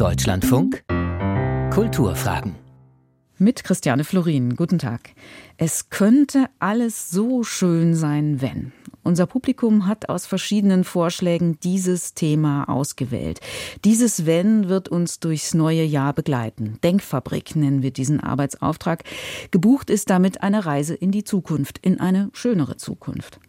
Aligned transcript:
Deutschlandfunk 0.00 0.82
Kulturfragen 1.70 2.54
mit 3.36 3.64
Christiane 3.64 4.04
Florin. 4.04 4.56
Guten 4.56 4.78
Tag. 4.78 5.10
Es 5.62 5.90
könnte 5.90 6.46
alles 6.58 7.10
so 7.10 7.44
schön 7.44 7.94
sein, 7.94 8.40
wenn. 8.40 8.72
Unser 9.02 9.26
Publikum 9.26 9.86
hat 9.86 10.08
aus 10.10 10.26
verschiedenen 10.26 10.84
Vorschlägen 10.84 11.58
dieses 11.60 12.12
Thema 12.12 12.64
ausgewählt. 12.68 13.40
Dieses 13.84 14.26
Wenn 14.26 14.68
wird 14.68 14.88
uns 14.88 15.20
durchs 15.20 15.54
neue 15.54 15.84
Jahr 15.84 16.12
begleiten. 16.12 16.78
Denkfabrik 16.82 17.56
nennen 17.56 17.82
wir 17.82 17.92
diesen 17.92 18.20
Arbeitsauftrag. 18.20 19.04
Gebucht 19.50 19.88
ist 19.88 20.10
damit 20.10 20.42
eine 20.42 20.66
Reise 20.66 20.94
in 20.94 21.12
die 21.12 21.24
Zukunft, 21.24 21.78
in 21.78 21.98
eine 21.98 22.28
schönere 22.34 22.76
Zukunft. 22.76 23.40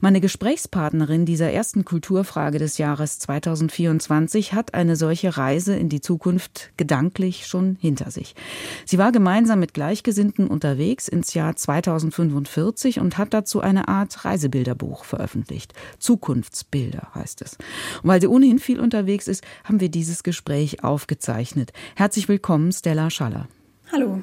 Meine 0.00 0.20
Gesprächspartnerin 0.20 1.26
dieser 1.26 1.50
ersten 1.50 1.84
Kulturfrage 1.84 2.58
des 2.58 2.78
Jahres 2.78 3.18
2024 3.18 4.52
hat 4.52 4.74
eine 4.74 4.94
solche 4.96 5.36
Reise 5.36 5.74
in 5.74 5.88
die 5.88 6.00
Zukunft 6.00 6.70
gedanklich 6.76 7.46
schon 7.46 7.76
hinter 7.80 8.10
sich. 8.10 8.34
Sie 8.84 8.98
war 8.98 9.10
gemeinsam 9.10 9.58
mit 9.58 9.74
Gleichgesinnten 9.74 10.46
unterwegs 10.46 11.08
ins 11.08 11.34
Jahr 11.34 11.51
2045 11.54 13.00
und 13.00 13.18
hat 13.18 13.34
dazu 13.34 13.60
eine 13.60 13.88
Art 13.88 14.24
Reisebilderbuch 14.24 15.04
veröffentlicht. 15.04 15.74
Zukunftsbilder 15.98 17.08
heißt 17.14 17.42
es. 17.42 17.56
Und 18.02 18.08
weil 18.08 18.20
sie 18.20 18.28
ohnehin 18.28 18.58
viel 18.58 18.80
unterwegs 18.80 19.28
ist, 19.28 19.44
haben 19.64 19.80
wir 19.80 19.88
dieses 19.88 20.22
Gespräch 20.22 20.84
aufgezeichnet. 20.84 21.72
Herzlich 21.94 22.28
willkommen, 22.28 22.72
Stella 22.72 23.10
Schaller. 23.10 23.48
Hallo. 23.90 24.22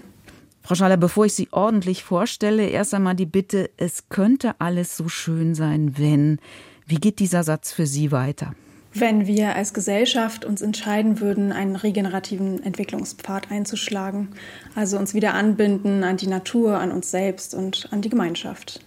Frau 0.62 0.76
Schaller, 0.76 0.98
bevor 0.98 1.26
ich 1.26 1.34
Sie 1.34 1.48
ordentlich 1.52 2.04
vorstelle, 2.04 2.68
erst 2.68 2.94
einmal 2.94 3.16
die 3.16 3.26
Bitte, 3.26 3.72
es 3.78 4.10
könnte 4.10 4.60
alles 4.60 4.96
so 4.96 5.10
schön 5.10 5.56
sein, 5.56 5.98
wenn. 5.98 6.40
Wie 6.86 6.98
geht 6.98 7.20
dieser 7.20 7.44
Satz 7.44 7.72
für 7.72 7.88
Sie 7.88 8.12
weiter? 8.12 8.54
Wenn 8.94 9.28
wir 9.28 9.56
als 9.56 9.74
Gesellschaft 9.74 10.46
uns 10.46 10.62
entscheiden 10.62 11.20
würden, 11.20 11.52
einen 11.52 11.76
regenerativen 11.76 12.64
Entwicklungspfad 12.64 13.52
einzuschlagen, 13.52 14.30
also 14.76 14.98
uns 14.98 15.14
wieder 15.14 15.36
anbinden 15.36 16.04
an 16.04 16.18
die 16.18 16.28
Natur, 16.28 16.80
an 16.80 16.92
uns 16.92 17.12
selbst 17.12 17.54
und 17.54 17.88
an 17.92 18.02
die 18.02 18.10
Gemeinschaft. 18.10 18.82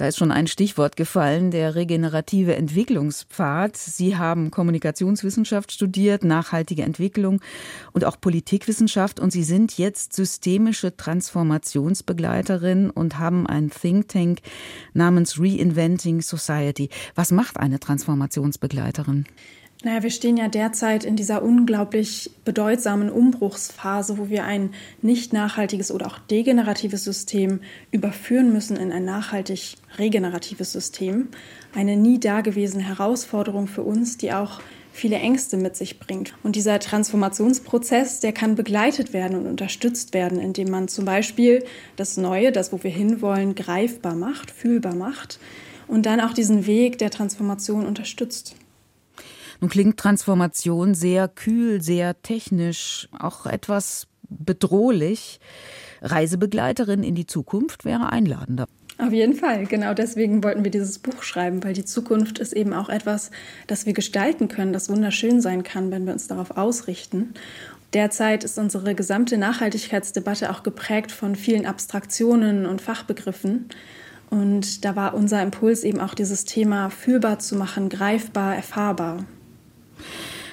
Da 0.00 0.08
ist 0.08 0.16
schon 0.16 0.32
ein 0.32 0.46
Stichwort 0.46 0.96
gefallen, 0.96 1.50
der 1.50 1.74
regenerative 1.74 2.56
Entwicklungspfad. 2.56 3.76
Sie 3.76 4.16
haben 4.16 4.50
Kommunikationswissenschaft 4.50 5.72
studiert, 5.72 6.24
nachhaltige 6.24 6.84
Entwicklung 6.84 7.42
und 7.92 8.06
auch 8.06 8.18
Politikwissenschaft 8.18 9.20
und 9.20 9.30
Sie 9.30 9.44
sind 9.44 9.76
jetzt 9.76 10.14
systemische 10.14 10.96
Transformationsbegleiterin 10.96 12.88
und 12.88 13.18
haben 13.18 13.46
ein 13.46 13.68
Think 13.68 14.08
Tank 14.08 14.38
namens 14.94 15.38
Reinventing 15.38 16.22
Society. 16.22 16.88
Was 17.14 17.30
macht 17.30 17.60
eine 17.60 17.78
Transformationsbegleiterin? 17.78 19.26
Naja, 19.82 20.02
wir 20.02 20.10
stehen 20.10 20.36
ja 20.36 20.48
derzeit 20.48 21.04
in 21.04 21.16
dieser 21.16 21.42
unglaublich 21.42 22.30
bedeutsamen 22.44 23.08
Umbruchsphase, 23.08 24.18
wo 24.18 24.28
wir 24.28 24.44
ein 24.44 24.74
nicht 25.00 25.32
nachhaltiges 25.32 25.90
oder 25.90 26.06
auch 26.06 26.18
degeneratives 26.18 27.04
System 27.04 27.60
überführen 27.90 28.52
müssen 28.52 28.76
in 28.76 28.92
ein 28.92 29.06
nachhaltig 29.06 29.76
regeneratives 29.96 30.72
System. 30.72 31.28
Eine 31.74 31.96
nie 31.96 32.20
dagewesene 32.20 32.86
Herausforderung 32.86 33.68
für 33.68 33.82
uns, 33.82 34.18
die 34.18 34.34
auch 34.34 34.60
viele 34.92 35.16
Ängste 35.16 35.56
mit 35.56 35.76
sich 35.76 35.98
bringt. 35.98 36.34
Und 36.42 36.56
dieser 36.56 36.78
Transformationsprozess, 36.78 38.20
der 38.20 38.32
kann 38.32 38.56
begleitet 38.56 39.14
werden 39.14 39.38
und 39.38 39.46
unterstützt 39.46 40.12
werden, 40.12 40.38
indem 40.38 40.68
man 40.68 40.88
zum 40.88 41.06
Beispiel 41.06 41.64
das 41.96 42.18
Neue, 42.18 42.52
das, 42.52 42.70
wo 42.70 42.82
wir 42.82 42.90
hinwollen, 42.90 43.54
greifbar 43.54 44.14
macht, 44.14 44.50
fühlbar 44.50 44.94
macht 44.94 45.38
und 45.88 46.04
dann 46.04 46.20
auch 46.20 46.34
diesen 46.34 46.66
Weg 46.66 46.98
der 46.98 47.10
Transformation 47.10 47.86
unterstützt. 47.86 48.56
Nun 49.60 49.70
klingt 49.70 49.98
Transformation 49.98 50.94
sehr 50.94 51.28
kühl, 51.28 51.82
sehr 51.82 52.20
technisch, 52.22 53.08
auch 53.18 53.46
etwas 53.46 54.06
bedrohlich. 54.28 55.40
Reisebegleiterin 56.02 57.02
in 57.02 57.14
die 57.14 57.26
Zukunft 57.26 57.84
wäre 57.84 58.10
einladender. 58.10 58.66
Auf 58.98 59.12
jeden 59.12 59.34
Fall, 59.34 59.64
genau 59.64 59.94
deswegen 59.94 60.44
wollten 60.44 60.62
wir 60.62 60.70
dieses 60.70 60.98
Buch 60.98 61.22
schreiben, 61.22 61.64
weil 61.64 61.72
die 61.72 61.86
Zukunft 61.86 62.38
ist 62.38 62.52
eben 62.52 62.74
auch 62.74 62.90
etwas, 62.90 63.30
das 63.66 63.86
wir 63.86 63.94
gestalten 63.94 64.48
können, 64.48 64.74
das 64.74 64.90
wunderschön 64.90 65.40
sein 65.40 65.62
kann, 65.62 65.90
wenn 65.90 66.04
wir 66.04 66.12
uns 66.12 66.26
darauf 66.26 66.56
ausrichten. 66.56 67.32
Derzeit 67.94 68.44
ist 68.44 68.58
unsere 68.58 68.94
gesamte 68.94 69.38
Nachhaltigkeitsdebatte 69.38 70.50
auch 70.50 70.62
geprägt 70.62 71.12
von 71.12 71.34
vielen 71.34 71.66
Abstraktionen 71.66 72.66
und 72.66 72.82
Fachbegriffen. 72.82 73.70
Und 74.28 74.84
da 74.84 74.94
war 74.96 75.14
unser 75.14 75.42
Impuls 75.42 75.82
eben 75.82 75.98
auch 75.98 76.14
dieses 76.14 76.44
Thema 76.44 76.90
fühlbar 76.90 77.40
zu 77.40 77.56
machen, 77.56 77.88
greifbar, 77.88 78.54
erfahrbar. 78.54 79.24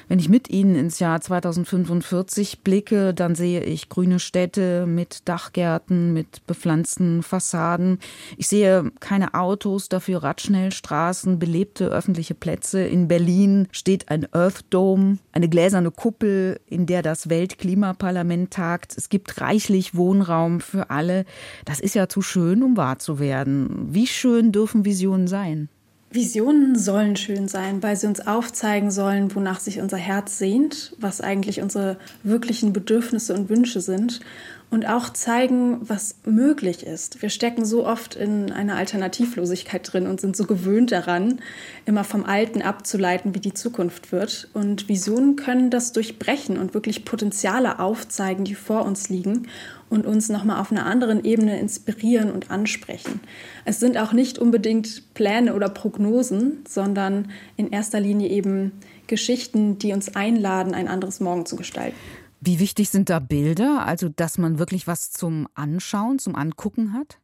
Wenn 0.08 0.20
ich 0.20 0.30
mit 0.30 0.50
Ihnen 0.50 0.76
ins 0.76 1.00
Jahr 1.00 1.20
2045 1.20 2.62
blicke, 2.62 3.14
dann 3.14 3.36
sehe 3.36 3.62
ich 3.64 3.90
grüne 3.90 4.20
Städte 4.20 4.86
mit 4.86 5.28
Dachgärten, 5.28 6.14
mit 6.14 6.46
bepflanzten 6.48 7.24
Fassaden. 7.24 8.00
Ich 8.38 8.48
sehe 8.48 8.92
keine 9.02 9.34
Autos, 9.34 9.90
dafür 9.90 10.24
Radschnellstraßen, 10.24 11.40
belebte 11.40 11.88
öffentliche 11.88 12.36
Plätze. 12.36 12.82
In 12.84 13.10
Berlin 13.10 13.68
steht 13.72 14.08
ein 14.10 14.26
Earth 14.34 14.66
Dome, 14.70 15.18
eine 15.34 15.50
gläserne 15.50 15.92
Kuppel, 15.92 16.62
in 16.68 16.86
der 16.86 17.02
das 17.02 17.30
Weltklimaparlament 17.30 18.52
tagt. 18.52 18.94
Es 18.98 19.10
gibt 19.10 19.42
reichlich 19.42 19.96
Wohnraum 19.96 20.62
für 20.62 20.90
alle. 20.90 21.26
Das 21.66 21.82
ist 21.82 21.96
ja 21.96 22.08
zu 22.08 22.22
schön, 22.22 22.64
um 22.64 22.78
wahr 22.78 23.00
zu 23.00 23.20
werden. 23.20 23.88
Wie 23.94 24.08
schön 24.08 24.54
dürfen 24.54 24.86
Visionen 24.86 25.28
sein? 25.28 25.68
Visionen 26.10 26.78
sollen 26.78 27.18
schön 27.18 27.48
sein, 27.48 27.84
weil 27.84 27.96
sie 27.96 28.08
uns 28.08 28.26
aufzeigen 28.26 28.92
sollen, 28.92 29.36
wonach 29.36 29.60
sich 29.60 29.82
unser 29.82 29.98
Herz 29.98 30.38
sehnt, 30.38 30.96
was 31.00 31.20
eigentlich 31.20 31.62
unsere 31.62 31.98
wirklichen 32.24 32.72
Bedürfnisse 32.72 33.34
und 33.34 33.50
Wünsche 33.50 33.82
sind 33.82 34.22
und 34.70 34.86
auch 34.88 35.10
zeigen, 35.10 35.78
was 35.82 36.16
möglich 36.26 36.86
ist. 36.86 37.22
Wir 37.22 37.30
stecken 37.30 37.64
so 37.64 37.86
oft 37.86 38.16
in 38.16 38.52
einer 38.52 38.76
Alternativlosigkeit 38.76 39.92
drin 39.92 40.08
und 40.08 40.20
sind 40.20 40.36
so 40.36 40.46
gewöhnt 40.46 40.92
daran, 40.92 41.40
immer 41.86 42.04
vom 42.04 42.26
Alten 42.26 42.62
abzuleiten, 42.62 43.34
wie 43.34 43.40
die 43.40 43.54
Zukunft 43.54 44.12
wird. 44.12 44.50
Und 44.54 44.90
Visionen 44.90 45.38
können 45.38 45.70
das 45.70 45.94
durchbrechen 45.94 46.58
und 46.58 46.74
wirklich 46.74 47.06
Potenziale 47.06 47.80
aufzeigen, 47.80 48.44
die 48.44 48.56
vor 48.56 48.84
uns 48.84 49.08
liegen 49.08 49.48
und 49.90 50.06
uns 50.06 50.28
nochmal 50.28 50.60
auf 50.60 50.72
einer 50.72 50.86
anderen 50.86 51.24
Ebene 51.24 51.58
inspirieren 51.60 52.30
und 52.30 52.52
ansprechen. 52.52 53.22
Es 53.64 53.80
sind 53.80 53.98
auch 53.98 54.12
nicht 54.12 54.38
unbedingt 54.38 55.14
Pläne 55.14 55.54
oder 55.54 55.70
Prognosen, 55.70 56.66
sondern 56.68 57.32
in 57.56 57.72
erster 57.72 58.02
Linie 58.02 58.28
eben 58.28 58.74
Geschichten, 59.08 59.78
die 59.80 59.94
uns 59.94 60.14
einladen, 60.14 60.74
ein 60.74 60.90
anderes 60.90 61.22
Morgen 61.22 61.46
zu 61.46 61.56
gestalten. 61.56 61.96
Wie 62.40 62.60
wichtig 62.60 62.90
sind 62.90 63.10
da 63.10 63.20
Bilder, 63.20 63.86
also 63.86 64.10
dass 64.10 64.38
man 64.38 64.60
wirklich 64.60 64.88
was 64.88 65.12
zum 65.12 65.48
Anschauen, 65.56 66.20
zum 66.20 66.36
Angucken 66.36 66.94
hat? 66.94 67.18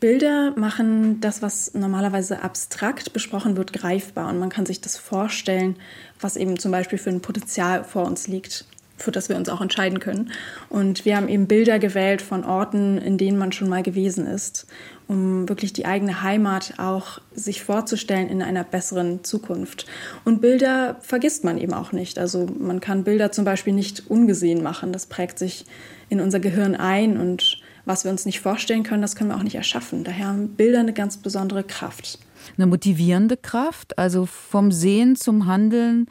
Bilder 0.00 0.52
machen 0.56 1.20
das, 1.20 1.42
was 1.42 1.74
normalerweise 1.74 2.42
abstrakt 2.42 3.12
besprochen 3.12 3.56
wird, 3.56 3.72
greifbar 3.72 4.28
und 4.28 4.38
man 4.38 4.48
kann 4.48 4.64
sich 4.64 4.80
das 4.80 4.96
vorstellen, 4.96 5.76
was 6.20 6.36
eben 6.36 6.58
zum 6.58 6.70
Beispiel 6.70 6.98
für 6.98 7.10
ein 7.10 7.20
Potenzial 7.20 7.82
vor 7.82 8.06
uns 8.06 8.28
liegt 8.28 8.64
für 8.98 9.12
das 9.12 9.28
wir 9.28 9.36
uns 9.36 9.48
auch 9.48 9.60
entscheiden 9.60 10.00
können. 10.00 10.32
Und 10.68 11.04
wir 11.04 11.16
haben 11.16 11.28
eben 11.28 11.46
Bilder 11.46 11.78
gewählt 11.78 12.20
von 12.20 12.44
Orten, 12.44 12.98
in 12.98 13.16
denen 13.16 13.38
man 13.38 13.52
schon 13.52 13.68
mal 13.68 13.82
gewesen 13.82 14.26
ist, 14.26 14.66
um 15.08 15.48
wirklich 15.48 15.72
die 15.72 15.86
eigene 15.86 16.22
Heimat 16.22 16.74
auch 16.76 17.20
sich 17.34 17.62
vorzustellen 17.62 18.28
in 18.28 18.42
einer 18.42 18.62
besseren 18.62 19.24
Zukunft. 19.24 19.86
Und 20.24 20.40
Bilder 20.40 20.96
vergisst 21.00 21.44
man 21.44 21.58
eben 21.58 21.72
auch 21.72 21.92
nicht. 21.92 22.18
Also 22.18 22.46
man 22.58 22.80
kann 22.80 23.04
Bilder 23.04 23.32
zum 23.32 23.44
Beispiel 23.44 23.72
nicht 23.72 24.08
ungesehen 24.08 24.62
machen. 24.62 24.92
Das 24.92 25.06
prägt 25.06 25.38
sich 25.38 25.64
in 26.10 26.20
unser 26.20 26.40
Gehirn 26.40 26.76
ein 26.76 27.18
und 27.18 27.60
was 27.86 28.04
wir 28.04 28.10
uns 28.10 28.26
nicht 28.26 28.40
vorstellen 28.40 28.82
können, 28.82 29.00
das 29.00 29.16
können 29.16 29.30
wir 29.30 29.36
auch 29.36 29.42
nicht 29.42 29.54
erschaffen. 29.54 30.04
Daher 30.04 30.28
haben 30.28 30.50
Bilder 30.50 30.80
eine 30.80 30.92
ganz 30.92 31.16
besondere 31.16 31.64
Kraft. 31.64 32.18
Eine 32.58 32.66
motivierende 32.66 33.38
Kraft, 33.38 33.98
also 33.98 34.26
vom 34.26 34.72
Sehen 34.72 35.16
zum 35.16 35.46
Handeln 35.46 36.06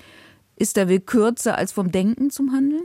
ist 0.56 0.76
der 0.76 0.90
Weg 0.90 1.06
kürzer 1.06 1.56
als 1.56 1.72
vom 1.72 1.92
Denken 1.92 2.32
zum 2.32 2.52
Handeln? 2.52 2.82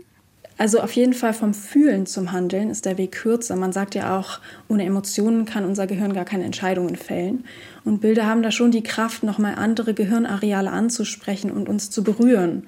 Also 0.58 0.80
auf 0.80 0.92
jeden 0.92 1.14
Fall 1.14 1.32
vom 1.32 1.54
Fühlen 1.54 2.06
zum 2.06 2.32
Handeln 2.32 2.70
ist 2.70 2.84
der 2.84 2.98
Weg 2.98 3.12
kürzer. 3.12 3.56
Man 3.56 3.72
sagt 3.72 3.94
ja 3.94 4.18
auch, 4.18 4.38
ohne 4.68 4.84
Emotionen 4.84 5.44
kann 5.44 5.64
unser 5.64 5.86
Gehirn 5.86 6.12
gar 6.12 6.24
keine 6.24 6.44
Entscheidungen 6.44 6.96
fällen. 6.96 7.44
Und 7.84 8.00
Bilder 8.00 8.26
haben 8.26 8.42
da 8.42 8.50
schon 8.50 8.70
die 8.70 8.82
Kraft, 8.82 9.22
nochmal 9.22 9.54
andere 9.56 9.94
Gehirnareale 9.94 10.70
anzusprechen 10.70 11.50
und 11.50 11.68
uns 11.68 11.90
zu 11.90 12.04
berühren. 12.04 12.64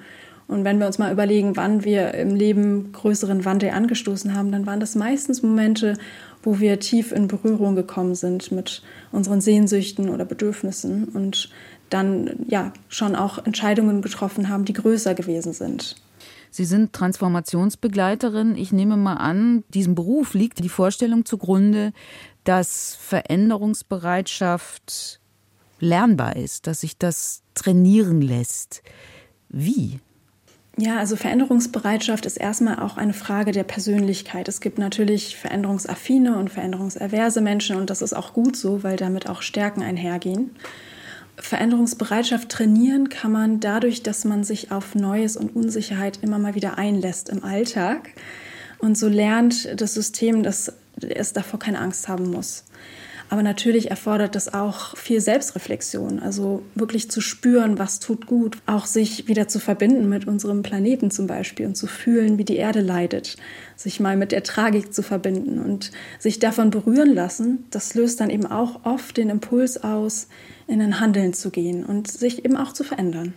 Und 0.47 0.65
wenn 0.65 0.79
wir 0.79 0.87
uns 0.87 0.99
mal 0.99 1.13
überlegen, 1.13 1.57
wann 1.57 1.85
wir 1.85 2.15
im 2.15 2.35
Leben 2.35 2.93
größeren 2.93 3.45
Wandel 3.45 3.71
angestoßen 3.71 4.35
haben, 4.35 4.53
dann 4.53 4.67
waren 4.67 4.81
das 4.81 4.95
meistens 4.95 5.43
Momente, 5.43 5.97
wo 6.43 6.61
wir 6.61 6.81
tief 6.81 7.13
in 7.13 7.29
Berührung 7.29 7.75
gekommen 7.75 8.15
sind 8.15 8.53
mit 8.53 8.83
unseren 9.11 9.41
Sehnsüchten 9.41 10.11
oder 10.11 10.27
Bedürfnissen. 10.27 11.05
Und 11.05 11.49
dann 11.89 12.45
ja 12.49 12.73
schon 12.89 13.15
auch 13.15 13.45
Entscheidungen 13.47 14.03
getroffen 14.03 14.49
haben, 14.49 14.65
die 14.65 14.73
größer 14.73 15.15
gewesen 15.15 15.53
sind. 15.53 15.97
Sie 16.55 16.65
sind 16.65 16.93
Transformationsbegleiterin. 16.93 18.55
Ich 18.55 18.71
nehme 18.71 18.97
mal 18.97 19.15
an, 19.15 19.65
diesem 19.71 19.97
Beruf 19.97 20.35
liegt 20.35 20.63
die 20.63 20.69
Vorstellung 20.69 21.25
zugrunde, 21.25 21.93
dass 22.45 22.97
Veränderungsbereitschaft 23.01 25.19
lernbar 25.81 26.37
ist, 26.37 26.69
dass 26.69 26.83
sich 26.83 26.97
das 26.97 27.43
trainieren 27.55 28.23
lässt. 28.23 28.85
Wie? 29.49 29.99
Ja, 30.77 30.99
also 30.99 31.17
Veränderungsbereitschaft 31.17 32.25
ist 32.25 32.37
erstmal 32.37 32.79
auch 32.79 32.99
eine 32.99 33.15
Frage 33.15 33.51
der 33.51 33.65
Persönlichkeit. 33.65 34.47
Es 34.47 34.61
gibt 34.61 34.79
natürlich 34.79 35.37
veränderungsaffine 35.37 36.39
und 36.39 36.51
veränderungsaverse 36.51 37.41
Menschen 37.41 37.79
und 37.79 37.91
das 37.91 38.01
ist 38.01 38.13
auch 38.13 38.33
gut 38.33 38.55
so, 38.55 38.85
weil 38.85 38.97
damit 38.97 39.29
auch 39.29 39.43
Stärken 39.43 39.83
einhergehen. 39.83 40.55
Veränderungsbereitschaft 41.37 42.49
trainieren 42.49 43.09
kann 43.09 43.33
man 43.33 43.61
dadurch, 43.61 44.03
dass 44.03 44.25
man 44.25 44.45
sich 44.45 44.71
auf 44.71 44.95
Neues 44.95 45.37
und 45.37 45.55
Unsicherheit 45.55 46.21
immer 46.23 46.39
mal 46.39 46.55
wieder 46.55 46.79
einlässt 46.79 47.29
im 47.29 47.45
Alltag 47.45 48.11
und 48.79 48.97
so 48.97 49.09
lernt 49.09 49.81
das 49.81 49.95
System, 49.95 50.43
dass 50.43 50.73
es 51.01 51.33
davor 51.33 51.59
keine 51.59 51.81
Angst 51.81 52.09
haben 52.09 52.31
muss. 52.31 52.65
Aber 53.35 53.43
natürlich 53.43 53.91
erfordert 53.91 54.37
das 54.37 54.55
auch 54.55 54.97
viel 54.97 55.21
Selbstreflexion, 55.21 56.21
also 56.21 56.63
wirklich 56.77 57.11
zu 57.11 57.21
spüren, 57.21 57.81
was 57.81 57.99
tut 57.99 58.29
gut, 58.29 58.59
auch 58.67 58.87
sich 58.87 59.27
wieder 59.27 59.49
zu 59.49 59.59
verbinden 59.59 60.09
mit 60.09 60.29
unserem 60.29 60.63
Planeten 60.63 61.11
zum 61.11 61.27
Beispiel 61.27 61.67
und 61.67 61.77
zu 61.77 61.89
fühlen, 61.89 62.39
wie 62.39 62.45
die 62.45 62.55
Erde 62.55 62.81
leidet, 62.81 63.37
sich 63.75 63.99
mal 63.99 64.17
mit 64.17 64.31
der 64.31 64.45
Tragik 64.45 64.95
zu 64.95 65.03
verbinden 65.03 65.59
und 65.59 65.91
sich 66.21 66.39
davon 66.39 66.71
berühren 66.71 67.13
lassen. 67.13 67.65
Das 67.71 67.97
löst 67.97 68.21
dann 68.21 68.31
eben 68.31 68.47
auch 68.47 68.85
oft 68.85 69.17
den 69.17 69.31
Impuls 69.31 69.83
aus, 69.83 70.29
in 70.69 70.81
ein 70.81 71.01
Handeln 71.01 71.35
zu 71.35 71.51
gehen 71.51 71.85
und 71.85 72.07
sich 72.09 72.45
eben 72.45 72.57
auch 72.57 72.73
zu 72.73 72.85
verändern. 72.85 73.35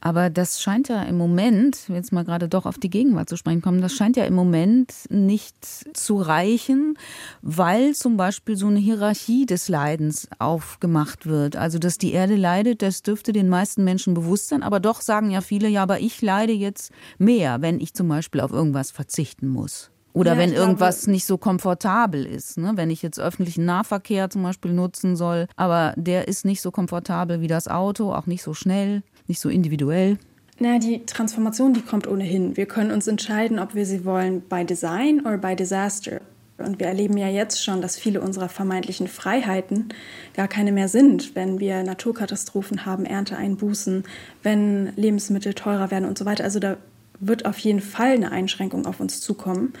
Aber 0.00 0.30
das 0.30 0.62
scheint 0.62 0.88
ja 0.88 1.02
im 1.02 1.18
Moment, 1.18 1.88
jetzt 1.88 2.12
mal 2.12 2.24
gerade 2.24 2.48
doch 2.48 2.64
auf 2.64 2.78
die 2.78 2.88
Gegenwart 2.88 3.28
zu 3.28 3.36
sprechen 3.36 3.60
kommen, 3.60 3.82
das 3.82 3.92
scheint 3.92 4.16
ja 4.16 4.24
im 4.24 4.34
Moment 4.34 4.92
nicht 5.10 5.56
zu 5.96 6.16
reichen, 6.16 6.96
weil 7.42 7.94
zum 7.94 8.16
Beispiel 8.16 8.56
so 8.56 8.68
eine 8.68 8.78
Hierarchie 8.78 9.44
des 9.44 9.68
Leidens 9.68 10.28
aufgemacht 10.38 11.26
wird. 11.26 11.56
Also, 11.56 11.78
dass 11.78 11.98
die 11.98 12.12
Erde 12.12 12.36
leidet, 12.36 12.80
das 12.82 13.02
dürfte 13.02 13.32
den 13.32 13.48
meisten 13.48 13.84
Menschen 13.84 14.14
bewusst 14.14 14.48
sein. 14.48 14.62
Aber 14.62 14.80
doch 14.80 15.02
sagen 15.02 15.30
ja 15.30 15.42
viele, 15.42 15.68
ja, 15.68 15.82
aber 15.82 16.00
ich 16.00 16.22
leide 16.22 16.52
jetzt 16.52 16.92
mehr, 17.18 17.60
wenn 17.60 17.80
ich 17.80 17.92
zum 17.92 18.08
Beispiel 18.08 18.40
auf 18.40 18.52
irgendwas 18.52 18.90
verzichten 18.90 19.48
muss. 19.48 19.90
Oder 20.12 20.32
ja, 20.32 20.38
wenn 20.38 20.52
irgendwas 20.52 21.02
glaube, 21.02 21.12
nicht 21.12 21.26
so 21.26 21.38
komfortabel 21.38 22.26
ist. 22.26 22.58
Ne? 22.58 22.72
Wenn 22.74 22.90
ich 22.90 23.02
jetzt 23.02 23.20
öffentlichen 23.20 23.64
Nahverkehr 23.64 24.28
zum 24.28 24.42
Beispiel 24.42 24.72
nutzen 24.72 25.14
soll, 25.14 25.46
aber 25.56 25.94
der 25.96 26.26
ist 26.26 26.44
nicht 26.44 26.62
so 26.62 26.70
komfortabel 26.70 27.40
wie 27.40 27.46
das 27.46 27.68
Auto, 27.68 28.12
auch 28.12 28.26
nicht 28.26 28.42
so 28.42 28.54
schnell 28.54 29.02
nicht 29.30 29.40
so 29.40 29.48
individuell? 29.48 30.18
Na, 30.58 30.78
die 30.78 31.06
Transformation, 31.06 31.72
die 31.72 31.80
kommt 31.80 32.06
ohnehin. 32.06 32.58
Wir 32.58 32.66
können 32.66 32.90
uns 32.90 33.06
entscheiden, 33.06 33.58
ob 33.58 33.74
wir 33.74 33.86
sie 33.86 34.04
wollen 34.04 34.42
bei 34.46 34.62
Design 34.62 35.20
oder 35.20 35.38
bei 35.38 35.54
Disaster. 35.54 36.20
Und 36.58 36.78
wir 36.78 36.88
erleben 36.88 37.16
ja 37.16 37.28
jetzt 37.28 37.64
schon, 37.64 37.80
dass 37.80 37.98
viele 37.98 38.20
unserer 38.20 38.50
vermeintlichen 38.50 39.08
Freiheiten 39.08 39.88
gar 40.34 40.48
keine 40.48 40.72
mehr 40.72 40.88
sind, 40.88 41.34
wenn 41.34 41.58
wir 41.58 41.82
Naturkatastrophen 41.82 42.84
haben, 42.84 43.06
Ernteeinbußen, 43.06 44.04
wenn 44.42 44.92
Lebensmittel 44.96 45.54
teurer 45.54 45.90
werden 45.90 46.06
und 46.06 46.18
so 46.18 46.26
weiter. 46.26 46.44
Also 46.44 46.58
da 46.58 46.76
wird 47.20 47.46
auf 47.46 47.58
jeden 47.58 47.80
Fall 47.80 48.12
eine 48.12 48.32
Einschränkung 48.32 48.86
auf 48.86 49.00
uns 49.00 49.20
zukommen. 49.20 49.74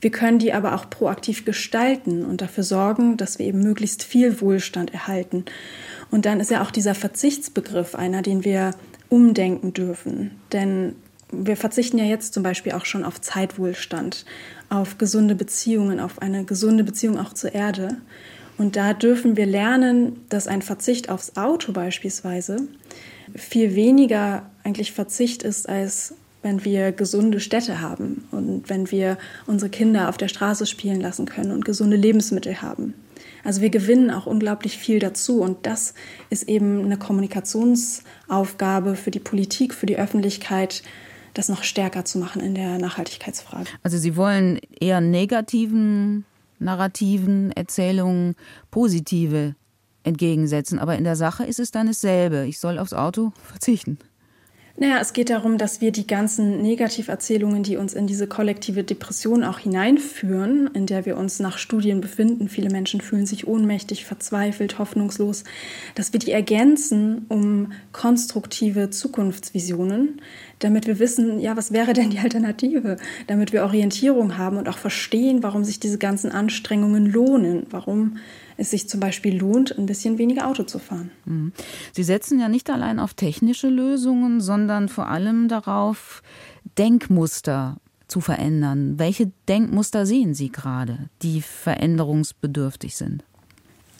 Wir 0.00 0.10
können 0.10 0.38
die 0.38 0.52
aber 0.52 0.74
auch 0.74 0.90
proaktiv 0.90 1.44
gestalten 1.44 2.24
und 2.24 2.40
dafür 2.40 2.64
sorgen, 2.64 3.16
dass 3.16 3.38
wir 3.38 3.46
eben 3.46 3.60
möglichst 3.60 4.02
viel 4.02 4.40
Wohlstand 4.40 4.92
erhalten. 4.92 5.44
Und 6.10 6.24
dann 6.24 6.40
ist 6.40 6.50
ja 6.50 6.62
auch 6.62 6.70
dieser 6.70 6.94
Verzichtsbegriff 6.94 7.94
einer, 7.94 8.22
den 8.22 8.44
wir 8.44 8.72
umdenken 9.08 9.72
dürfen. 9.72 10.32
Denn 10.52 10.96
wir 11.32 11.56
verzichten 11.56 11.98
ja 11.98 12.04
jetzt 12.04 12.34
zum 12.34 12.42
Beispiel 12.42 12.72
auch 12.72 12.84
schon 12.84 13.04
auf 13.04 13.20
Zeitwohlstand, 13.20 14.24
auf 14.68 14.98
gesunde 14.98 15.34
Beziehungen, 15.34 16.00
auf 16.00 16.22
eine 16.22 16.44
gesunde 16.44 16.84
Beziehung 16.84 17.18
auch 17.18 17.32
zur 17.32 17.54
Erde. 17.54 17.96
Und 18.58 18.76
da 18.76 18.94
dürfen 18.94 19.36
wir 19.36 19.46
lernen, 19.46 20.24
dass 20.28 20.46
ein 20.46 20.62
Verzicht 20.62 21.10
aufs 21.10 21.36
Auto 21.36 21.72
beispielsweise 21.72 22.68
viel 23.34 23.74
weniger 23.74 24.48
eigentlich 24.62 24.92
Verzicht 24.92 25.42
ist, 25.42 25.68
als 25.68 26.14
wenn 26.46 26.64
wir 26.64 26.92
gesunde 26.92 27.40
Städte 27.40 27.80
haben 27.80 28.28
und 28.30 28.70
wenn 28.70 28.92
wir 28.92 29.18
unsere 29.48 29.68
Kinder 29.68 30.08
auf 30.08 30.16
der 30.16 30.28
Straße 30.28 30.64
spielen 30.64 31.00
lassen 31.00 31.26
können 31.26 31.50
und 31.50 31.64
gesunde 31.64 31.96
Lebensmittel 31.96 32.62
haben. 32.62 32.94
Also 33.42 33.62
wir 33.62 33.70
gewinnen 33.70 34.12
auch 34.12 34.26
unglaublich 34.26 34.78
viel 34.78 35.00
dazu 35.00 35.40
und 35.40 35.66
das 35.66 35.92
ist 36.30 36.48
eben 36.48 36.84
eine 36.84 36.98
Kommunikationsaufgabe 36.98 38.94
für 38.94 39.10
die 39.10 39.18
Politik, 39.18 39.74
für 39.74 39.86
die 39.86 39.98
Öffentlichkeit, 39.98 40.84
das 41.34 41.48
noch 41.48 41.64
stärker 41.64 42.04
zu 42.04 42.18
machen 42.18 42.40
in 42.40 42.54
der 42.54 42.78
Nachhaltigkeitsfrage. 42.78 43.68
Also 43.82 43.98
Sie 43.98 44.16
wollen 44.16 44.60
eher 44.80 45.00
negativen 45.00 46.24
Narrativen, 46.60 47.50
Erzählungen 47.52 48.36
positive 48.70 49.56
entgegensetzen, 50.04 50.78
aber 50.78 50.96
in 50.96 51.02
der 51.02 51.16
Sache 51.16 51.44
ist 51.44 51.58
es 51.58 51.72
dann 51.72 51.88
dasselbe. 51.88 52.46
Ich 52.46 52.60
soll 52.60 52.78
aufs 52.78 52.92
Auto 52.92 53.32
verzichten. 53.42 53.98
Naja, 54.78 54.98
es 55.00 55.14
geht 55.14 55.30
darum, 55.30 55.56
dass 55.56 55.80
wir 55.80 55.90
die 55.90 56.06
ganzen 56.06 56.60
Negativerzählungen, 56.60 57.62
die 57.62 57.78
uns 57.78 57.94
in 57.94 58.06
diese 58.06 58.26
kollektive 58.26 58.84
Depression 58.84 59.42
auch 59.42 59.58
hineinführen, 59.58 60.68
in 60.74 60.84
der 60.84 61.06
wir 61.06 61.16
uns 61.16 61.40
nach 61.40 61.56
Studien 61.56 62.02
befinden, 62.02 62.50
viele 62.50 62.68
Menschen 62.68 63.00
fühlen 63.00 63.24
sich 63.24 63.46
ohnmächtig, 63.46 64.04
verzweifelt, 64.04 64.78
hoffnungslos, 64.78 65.44
dass 65.94 66.12
wir 66.12 66.20
die 66.20 66.30
ergänzen 66.30 67.24
um 67.30 67.72
konstruktive 67.92 68.90
Zukunftsvisionen, 68.90 70.20
damit 70.58 70.86
wir 70.86 70.98
wissen, 70.98 71.40
ja, 71.40 71.56
was 71.56 71.72
wäre 71.72 71.94
denn 71.94 72.10
die 72.10 72.18
Alternative, 72.18 72.98
damit 73.28 73.54
wir 73.54 73.64
Orientierung 73.64 74.36
haben 74.36 74.58
und 74.58 74.68
auch 74.68 74.78
verstehen, 74.78 75.42
warum 75.42 75.64
sich 75.64 75.80
diese 75.80 75.98
ganzen 75.98 76.30
Anstrengungen 76.32 77.10
lohnen, 77.10 77.66
warum 77.70 78.18
es 78.56 78.70
sich 78.70 78.88
zum 78.88 79.00
Beispiel 79.00 79.36
lohnt, 79.38 79.76
ein 79.76 79.86
bisschen 79.86 80.18
weniger 80.18 80.48
Auto 80.48 80.62
zu 80.62 80.78
fahren. 80.78 81.10
Mhm. 81.24 81.52
Sie 81.92 82.02
setzen 82.02 82.40
ja 82.40 82.48
nicht 82.48 82.70
allein 82.70 82.98
auf 82.98 83.14
technische 83.14 83.68
Lösungen, 83.68 84.40
sondern 84.40 84.88
vor 84.88 85.08
allem 85.08 85.48
darauf, 85.48 86.22
Denkmuster 86.78 87.76
zu 88.08 88.20
verändern. 88.20 88.98
Welche 88.98 89.32
Denkmuster 89.48 90.06
sehen 90.06 90.34
Sie 90.34 90.50
gerade, 90.50 91.10
die 91.22 91.42
veränderungsbedürftig 91.42 92.96
sind? 92.96 93.24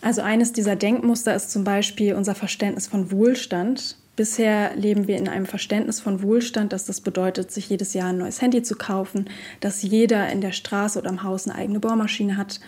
Also 0.02 0.22
eines 0.22 0.52
dieser 0.52 0.76
Denkmuster 0.76 1.34
ist 1.34 1.50
zum 1.50 1.64
Beispiel 1.64 2.14
unser 2.14 2.34
Verständnis 2.34 2.86
von 2.86 3.10
Wohlstand. 3.10 3.96
Bisher 4.14 4.74
leben 4.76 5.08
wir 5.08 5.18
in 5.18 5.28
einem 5.28 5.46
Verständnis 5.46 6.00
von 6.00 6.22
Wohlstand, 6.22 6.72
dass 6.72 6.86
das 6.86 7.00
bedeutet, 7.00 7.50
sich 7.50 7.68
jedes 7.68 7.92
Jahr 7.92 8.10
ein 8.10 8.18
neues 8.18 8.40
Handy 8.40 8.62
zu 8.62 8.76
kaufen, 8.76 9.28
dass 9.60 9.82
jeder 9.82 10.30
in 10.30 10.40
der 10.40 10.52
Straße 10.52 10.98
oder 10.98 11.10
im 11.10 11.22
Haus 11.22 11.46
eine 11.46 11.58
eigene 11.58 11.80
Bohrmaschine 11.80 12.36
hat 12.36 12.60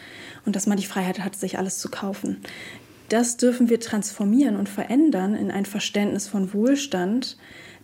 und 0.48 0.56
dass 0.56 0.66
man 0.66 0.78
die 0.78 0.86
Freiheit 0.86 1.20
hat, 1.20 1.36
sich 1.36 1.58
alles 1.58 1.76
zu 1.78 1.90
kaufen. 1.90 2.38
Das 3.10 3.36
dürfen 3.36 3.68
wir 3.68 3.80
transformieren 3.80 4.56
und 4.56 4.66
verändern 4.66 5.34
in 5.34 5.50
ein 5.50 5.66
Verständnis 5.66 6.26
von 6.26 6.54
Wohlstand, 6.54 7.36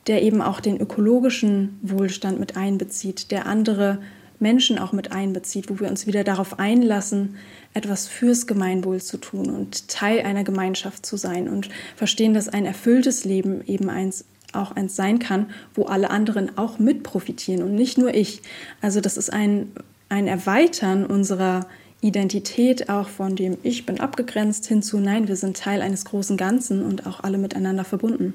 der 0.06 0.22
eben 0.22 0.40
auch 0.40 0.60
den 0.60 0.80
ökologischen 0.80 1.78
Wohlstand 1.82 2.40
mit 2.40 2.56
einbezieht, 2.56 3.30
der 3.30 3.44
andere 3.44 3.98
Menschen 4.38 4.78
auch 4.78 4.92
mit 4.92 5.12
einbezieht, 5.12 5.68
wo 5.68 5.78
wir 5.78 5.88
uns 5.88 6.06
wieder 6.06 6.24
darauf 6.24 6.58
einlassen, 6.58 7.36
etwas 7.74 8.08
fürs 8.08 8.46
Gemeinwohl 8.46 9.02
zu 9.02 9.18
tun 9.18 9.50
und 9.50 9.88
Teil 9.88 10.20
einer 10.22 10.42
Gemeinschaft 10.42 11.04
zu 11.04 11.18
sein 11.18 11.50
und 11.50 11.68
verstehen, 11.96 12.32
dass 12.32 12.48
ein 12.48 12.64
erfülltes 12.64 13.26
Leben 13.26 13.62
eben 13.66 13.90
eins 13.90 14.24
auch 14.54 14.72
eins 14.74 14.96
sein 14.96 15.18
kann, 15.18 15.50
wo 15.74 15.84
alle 15.84 16.08
anderen 16.08 16.56
auch 16.56 16.78
mit 16.78 17.02
profitieren 17.02 17.62
und 17.62 17.74
nicht 17.74 17.98
nur 17.98 18.14
ich. 18.14 18.40
Also 18.80 19.02
das 19.02 19.18
ist 19.18 19.30
ein, 19.30 19.70
ein 20.08 20.28
Erweitern 20.28 21.04
unserer 21.04 21.66
Identität 22.04 22.90
auch 22.90 23.08
von 23.08 23.34
dem 23.34 23.56
Ich 23.62 23.86
bin 23.86 23.98
abgegrenzt 23.98 24.66
hinzu, 24.66 24.98
nein, 24.98 25.26
wir 25.26 25.36
sind 25.36 25.56
Teil 25.56 25.80
eines 25.80 26.04
großen 26.04 26.36
Ganzen 26.36 26.84
und 26.84 27.06
auch 27.06 27.20
alle 27.20 27.38
miteinander 27.38 27.84
verbunden. 27.84 28.34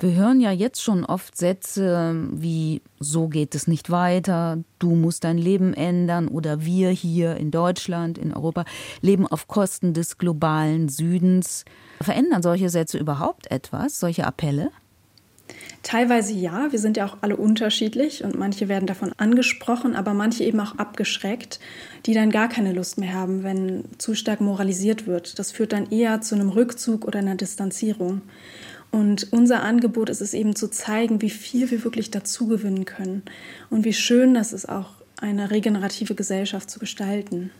Wir 0.00 0.14
hören 0.14 0.40
ja 0.40 0.52
jetzt 0.52 0.80
schon 0.80 1.04
oft 1.04 1.36
Sätze 1.36 2.14
wie 2.32 2.82
so 3.00 3.28
geht 3.28 3.54
es 3.56 3.66
nicht 3.66 3.90
weiter, 3.90 4.58
du 4.78 4.94
musst 4.94 5.24
dein 5.24 5.38
Leben 5.38 5.74
ändern 5.74 6.28
oder 6.28 6.64
wir 6.64 6.90
hier 6.90 7.36
in 7.36 7.50
Deutschland, 7.50 8.16
in 8.16 8.32
Europa 8.32 8.64
leben 9.00 9.26
auf 9.26 9.48
Kosten 9.48 9.94
des 9.94 10.16
globalen 10.16 10.88
Südens. 10.88 11.64
Verändern 12.00 12.42
solche 12.42 12.70
Sätze 12.70 12.96
überhaupt 12.96 13.50
etwas, 13.50 13.98
solche 13.98 14.24
Appelle? 14.24 14.70
Teilweise 15.88 16.34
ja, 16.34 16.70
wir 16.70 16.78
sind 16.78 16.98
ja 16.98 17.06
auch 17.06 17.16
alle 17.22 17.36
unterschiedlich 17.38 18.22
und 18.22 18.38
manche 18.38 18.68
werden 18.68 18.84
davon 18.84 19.14
angesprochen, 19.16 19.96
aber 19.96 20.12
manche 20.12 20.44
eben 20.44 20.60
auch 20.60 20.76
abgeschreckt, 20.76 21.60
die 22.04 22.12
dann 22.12 22.30
gar 22.30 22.50
keine 22.50 22.74
Lust 22.74 22.98
mehr 22.98 23.14
haben, 23.14 23.42
wenn 23.42 23.84
zu 23.96 24.14
stark 24.14 24.42
moralisiert 24.42 25.06
wird. 25.06 25.38
Das 25.38 25.50
führt 25.50 25.72
dann 25.72 25.90
eher 25.90 26.20
zu 26.20 26.34
einem 26.34 26.50
Rückzug 26.50 27.06
oder 27.06 27.20
einer 27.20 27.36
Distanzierung. 27.36 28.20
Und 28.90 29.32
unser 29.32 29.62
Angebot 29.62 30.10
ist 30.10 30.20
es 30.20 30.34
eben 30.34 30.54
zu 30.54 30.68
zeigen, 30.68 31.22
wie 31.22 31.30
viel 31.30 31.70
wir 31.70 31.82
wirklich 31.82 32.10
dazu 32.10 32.48
gewinnen 32.48 32.84
können 32.84 33.22
und 33.70 33.86
wie 33.86 33.94
schön 33.94 34.34
das 34.34 34.52
ist, 34.52 34.68
auch 34.68 34.90
eine 35.22 35.50
regenerative 35.50 36.14
Gesellschaft 36.14 36.68
zu 36.68 36.80
gestalten. 36.80 37.50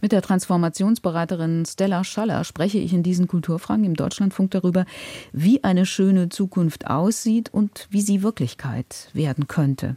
Mit 0.00 0.12
der 0.12 0.22
Transformationsberaterin 0.22 1.64
Stella 1.66 2.04
Schaller 2.04 2.44
spreche 2.44 2.78
ich 2.78 2.92
in 2.92 3.02
diesen 3.02 3.26
Kulturfragen 3.26 3.84
im 3.84 3.94
Deutschlandfunk 3.94 4.52
darüber, 4.52 4.84
wie 5.32 5.64
eine 5.64 5.86
schöne 5.86 6.28
Zukunft 6.28 6.86
aussieht 6.86 7.52
und 7.52 7.88
wie 7.90 8.02
sie 8.02 8.22
Wirklichkeit 8.22 9.10
werden 9.12 9.48
könnte. 9.48 9.96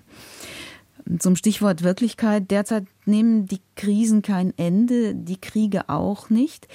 Zum 1.19 1.35
Stichwort 1.35 1.83
Wirklichkeit. 1.83 2.49
Derzeit 2.51 2.85
nehmen 3.05 3.45
die 3.47 3.61
Krisen 3.75 4.21
kein 4.21 4.57
Ende, 4.57 5.15
die 5.15 5.39
Kriege 5.39 5.89
auch 5.89 6.29
nicht. 6.29 6.67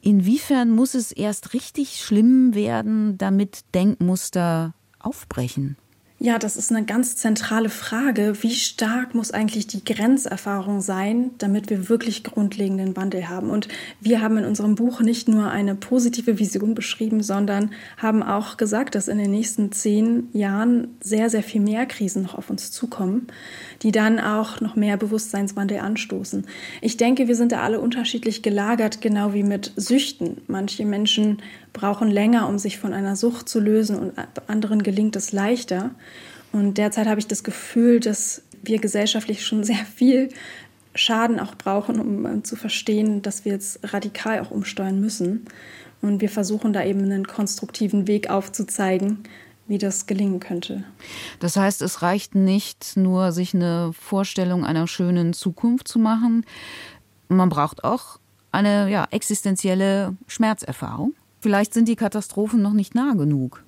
Inwiefern 0.00 0.70
muss 0.70 0.94
es 0.94 1.12
erst 1.12 1.54
richtig 1.54 2.00
schlimm 2.00 2.54
werden, 2.54 3.18
damit 3.18 3.64
Denkmuster 3.74 4.74
aufbrechen? 4.98 5.76
Ja, 6.22 6.38
das 6.38 6.58
ist 6.58 6.70
eine 6.70 6.84
ganz 6.84 7.16
zentrale 7.16 7.70
Frage. 7.70 8.34
Wie 8.42 8.52
stark 8.52 9.14
muss 9.14 9.30
eigentlich 9.30 9.68
die 9.68 9.82
Grenzerfahrung 9.82 10.82
sein, 10.82 11.30
damit 11.38 11.70
wir 11.70 11.88
wirklich 11.88 12.24
grundlegenden 12.24 12.94
Wandel 12.94 13.30
haben? 13.30 13.48
Und 13.48 13.68
wir 14.02 14.20
haben 14.20 14.36
in 14.36 14.44
unserem 14.44 14.74
Buch 14.74 15.00
nicht 15.00 15.28
nur 15.28 15.50
eine 15.50 15.74
positive 15.74 16.38
Vision 16.38 16.74
beschrieben, 16.74 17.22
sondern 17.22 17.70
haben 17.96 18.22
auch 18.22 18.58
gesagt, 18.58 18.96
dass 18.96 19.08
in 19.08 19.16
den 19.16 19.30
nächsten 19.30 19.72
zehn 19.72 20.28
Jahren 20.34 20.88
sehr, 21.00 21.30
sehr 21.30 21.42
viel 21.42 21.62
mehr 21.62 21.86
Krisen 21.86 22.22
noch 22.22 22.34
auf 22.34 22.50
uns 22.50 22.70
zukommen, 22.70 23.28
die 23.80 23.90
dann 23.90 24.20
auch 24.20 24.60
noch 24.60 24.76
mehr 24.76 24.98
Bewusstseinswandel 24.98 25.78
anstoßen. 25.78 26.46
Ich 26.82 26.98
denke, 26.98 27.28
wir 27.28 27.34
sind 27.34 27.52
da 27.52 27.62
alle 27.62 27.80
unterschiedlich 27.80 28.42
gelagert, 28.42 29.00
genau 29.00 29.32
wie 29.32 29.42
mit 29.42 29.72
Süchten. 29.76 30.42
Manche 30.48 30.84
Menschen 30.84 31.38
brauchen 31.72 32.10
länger, 32.10 32.48
um 32.48 32.58
sich 32.58 32.78
von 32.78 32.92
einer 32.92 33.16
Sucht 33.16 33.48
zu 33.48 33.60
lösen 33.60 33.98
und 33.98 34.12
anderen 34.48 34.82
gelingt 34.82 35.16
es 35.16 35.32
leichter. 35.32 35.90
Und 36.52 36.78
derzeit 36.78 37.06
habe 37.06 37.20
ich 37.20 37.26
das 37.26 37.44
Gefühl, 37.44 38.00
dass 38.00 38.42
wir 38.62 38.78
gesellschaftlich 38.78 39.44
schon 39.44 39.64
sehr 39.64 39.84
viel 39.94 40.30
Schaden 40.94 41.38
auch 41.38 41.54
brauchen, 41.54 42.00
um 42.00 42.26
äh, 42.26 42.42
zu 42.42 42.56
verstehen, 42.56 43.22
dass 43.22 43.44
wir 43.44 43.52
jetzt 43.52 43.80
radikal 43.92 44.40
auch 44.40 44.50
umsteuern 44.50 45.00
müssen. 45.00 45.46
Und 46.02 46.20
wir 46.20 46.28
versuchen 46.28 46.72
da 46.72 46.84
eben 46.84 47.02
einen 47.02 47.26
konstruktiven 47.26 48.06
Weg 48.06 48.30
aufzuzeigen, 48.30 49.22
wie 49.68 49.78
das 49.78 50.06
gelingen 50.06 50.40
könnte. 50.40 50.82
Das 51.38 51.56
heißt, 51.56 51.82
es 51.82 52.02
reicht 52.02 52.34
nicht 52.34 52.96
nur, 52.96 53.32
sich 53.32 53.54
eine 53.54 53.92
Vorstellung 53.92 54.64
einer 54.64 54.88
schönen 54.88 55.32
Zukunft 55.32 55.86
zu 55.86 55.98
machen. 55.98 56.44
Man 57.28 57.50
braucht 57.50 57.84
auch 57.84 58.18
eine 58.50 58.90
ja, 58.90 59.06
existenzielle 59.10 60.16
Schmerzerfahrung. 60.26 61.14
Vielleicht 61.40 61.74
sind 61.74 61.88
die 61.88 61.96
Katastrophen 61.96 62.62
noch 62.62 62.72
nicht 62.72 62.94
nah 62.94 63.14
genug. 63.14 63.64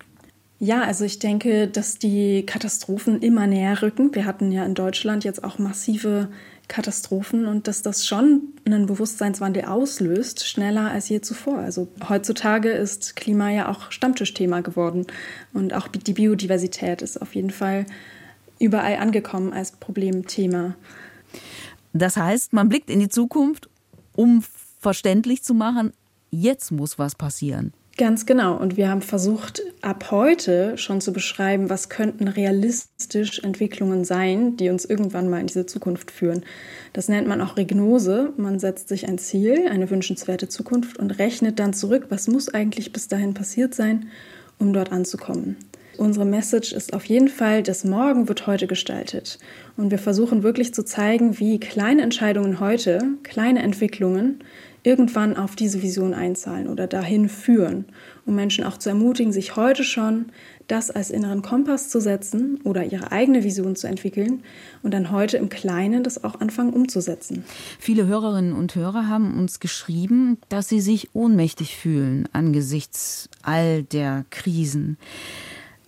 Ja, 0.59 0.83
also 0.83 1.05
ich 1.05 1.19
denke, 1.19 1.67
dass 1.67 1.99
die 1.99 2.47
Katastrophen 2.47 3.21
immer 3.21 3.49
näher 3.49 3.83
rücken. 3.83 4.15
Wir 4.15 4.27
hatten 4.27 4.53
ja 4.53 4.65
in 4.65 4.75
Deutschland 4.75 5.25
jetzt 5.25 5.43
auch 5.43 5.59
massive 5.59 6.29
Katastrophen 6.69 7.47
und 7.47 7.67
dass 7.67 7.83
das 7.83 8.07
schon 8.07 8.43
einen 8.65 8.87
Bewusstseinswandel 8.87 9.65
auslöst, 9.65 10.47
schneller 10.47 10.91
als 10.91 11.09
je 11.09 11.21
zuvor. 11.21 11.59
Also 11.59 11.89
heutzutage 12.09 12.71
ist 12.71 13.17
Klima 13.17 13.51
ja 13.51 13.69
auch 13.69 13.91
Stammtischthema 13.91 14.61
geworden 14.61 15.07
und 15.53 15.75
auch 15.75 15.89
die 15.89 16.13
Biodiversität 16.13 17.03
ist 17.03 17.21
auf 17.21 17.35
jeden 17.35 17.51
Fall 17.51 17.85
überall 18.61 18.97
angekommen 18.97 19.53
als 19.53 19.73
Problemthema. 19.73 20.77
Das 21.93 22.17
heißt, 22.17 22.53
man 22.53 22.69
blickt 22.69 22.89
in 22.89 23.01
die 23.01 23.09
Zukunft, 23.09 23.69
um 24.15 24.45
verständlich 24.81 25.43
zu 25.43 25.55
machen, 25.55 25.93
jetzt 26.33 26.73
muss 26.73 26.99
was 26.99 27.15
passieren. 27.15 27.73
Ganz 27.99 28.25
genau. 28.25 28.57
Und 28.57 28.79
wir 28.79 28.89
haben 28.89 29.03
versucht, 29.03 29.63
ab 29.83 30.11
heute 30.11 30.79
schon 30.79 31.03
zu 31.03 31.13
beschreiben, 31.13 31.69
was 31.69 31.91
könnten 31.91 32.27
realistisch 32.27 33.41
Entwicklungen 33.41 34.05
sein, 34.05 34.57
die 34.57 34.71
uns 34.71 34.87
irgendwann 34.87 35.29
mal 35.29 35.41
in 35.41 35.47
diese 35.47 35.67
Zukunft 35.67 36.11
führen. 36.11 36.43
Das 36.95 37.09
nennt 37.09 37.29
man 37.29 37.43
auch 37.43 37.59
Regnose. 37.59 38.33
Man 38.39 38.59
setzt 38.59 38.89
sich 38.89 39.07
ein 39.07 39.19
Ziel, 39.19 39.69
eine 39.69 39.91
wünschenswerte 39.91 40.49
Zukunft 40.49 40.99
und 40.99 41.19
rechnet 41.19 41.59
dann 41.59 41.75
zurück, 41.75 42.07
was 42.09 42.29
muss 42.29 42.49
eigentlich 42.49 42.93
bis 42.93 43.09
dahin 43.09 43.35
passiert 43.35 43.75
sein, 43.75 44.09
um 44.59 44.73
dort 44.73 44.91
anzukommen. 44.91 45.57
Unsere 45.99 46.25
Message 46.25 46.73
ist 46.73 46.95
auf 46.95 47.05
jeden 47.05 47.29
Fall, 47.29 47.63
das 47.63 47.85
Morgen 47.85 48.27
wird 48.27 48.47
heute 48.47 48.67
gestaltet. 48.67 49.39
Und 49.77 49.91
wir 49.91 49.99
versuchen 49.99 50.43
wirklich 50.43 50.73
zu 50.73 50.83
zeigen, 50.83 51.39
wie 51.39 51.61
kleine 51.61 52.01
Entscheidungen 52.01 52.61
heute, 52.61 53.01
kleine 53.23 53.63
Entwicklungen 53.63 54.43
irgendwann 54.83 55.37
auf 55.37 55.55
diese 55.55 55.83
Vision 55.83 56.13
einzahlen 56.13 56.69
oder 56.69 56.87
dahin 56.87 57.29
führen, 57.29 57.85
um 58.27 58.35
Menschen 58.35 58.65
auch 58.65 58.79
zu 58.79 58.89
ermutigen, 58.89 59.33
sich 59.33 59.57
heute 59.57 59.85
schon 59.85 60.27
das 60.67 60.91
als 60.91 61.11
inneren 61.11 61.43
Kompass 61.43 61.89
zu 61.89 62.01
setzen 62.01 62.61
oder 62.65 62.85
ihre 62.85 63.13
eigene 63.13 63.45
Vision 63.45 63.77
zu 63.77 63.87
entwickeln 63.87 64.43
und 64.83 64.93
dann 64.93 65.11
heute 65.11 65.37
im 65.37 65.49
Kleinen 65.49 66.03
das 66.03 66.25
auch 66.25 66.41
anfangen 66.41 66.73
umzusetzen. 66.73 67.45
Viele 67.79 68.07
Hörerinnen 68.07 68.53
und 68.53 68.75
Hörer 68.75 69.09
haben 69.09 69.39
uns 69.39 69.61
geschrieben, 69.61 70.39
dass 70.49 70.69
sie 70.69 70.81
sich 70.81 71.11
ohnmächtig 71.15 71.77
fühlen 71.77 72.29
angesichts 72.33 73.29
all 73.43 73.83
der 73.83 74.25
Krisen. 74.31 74.97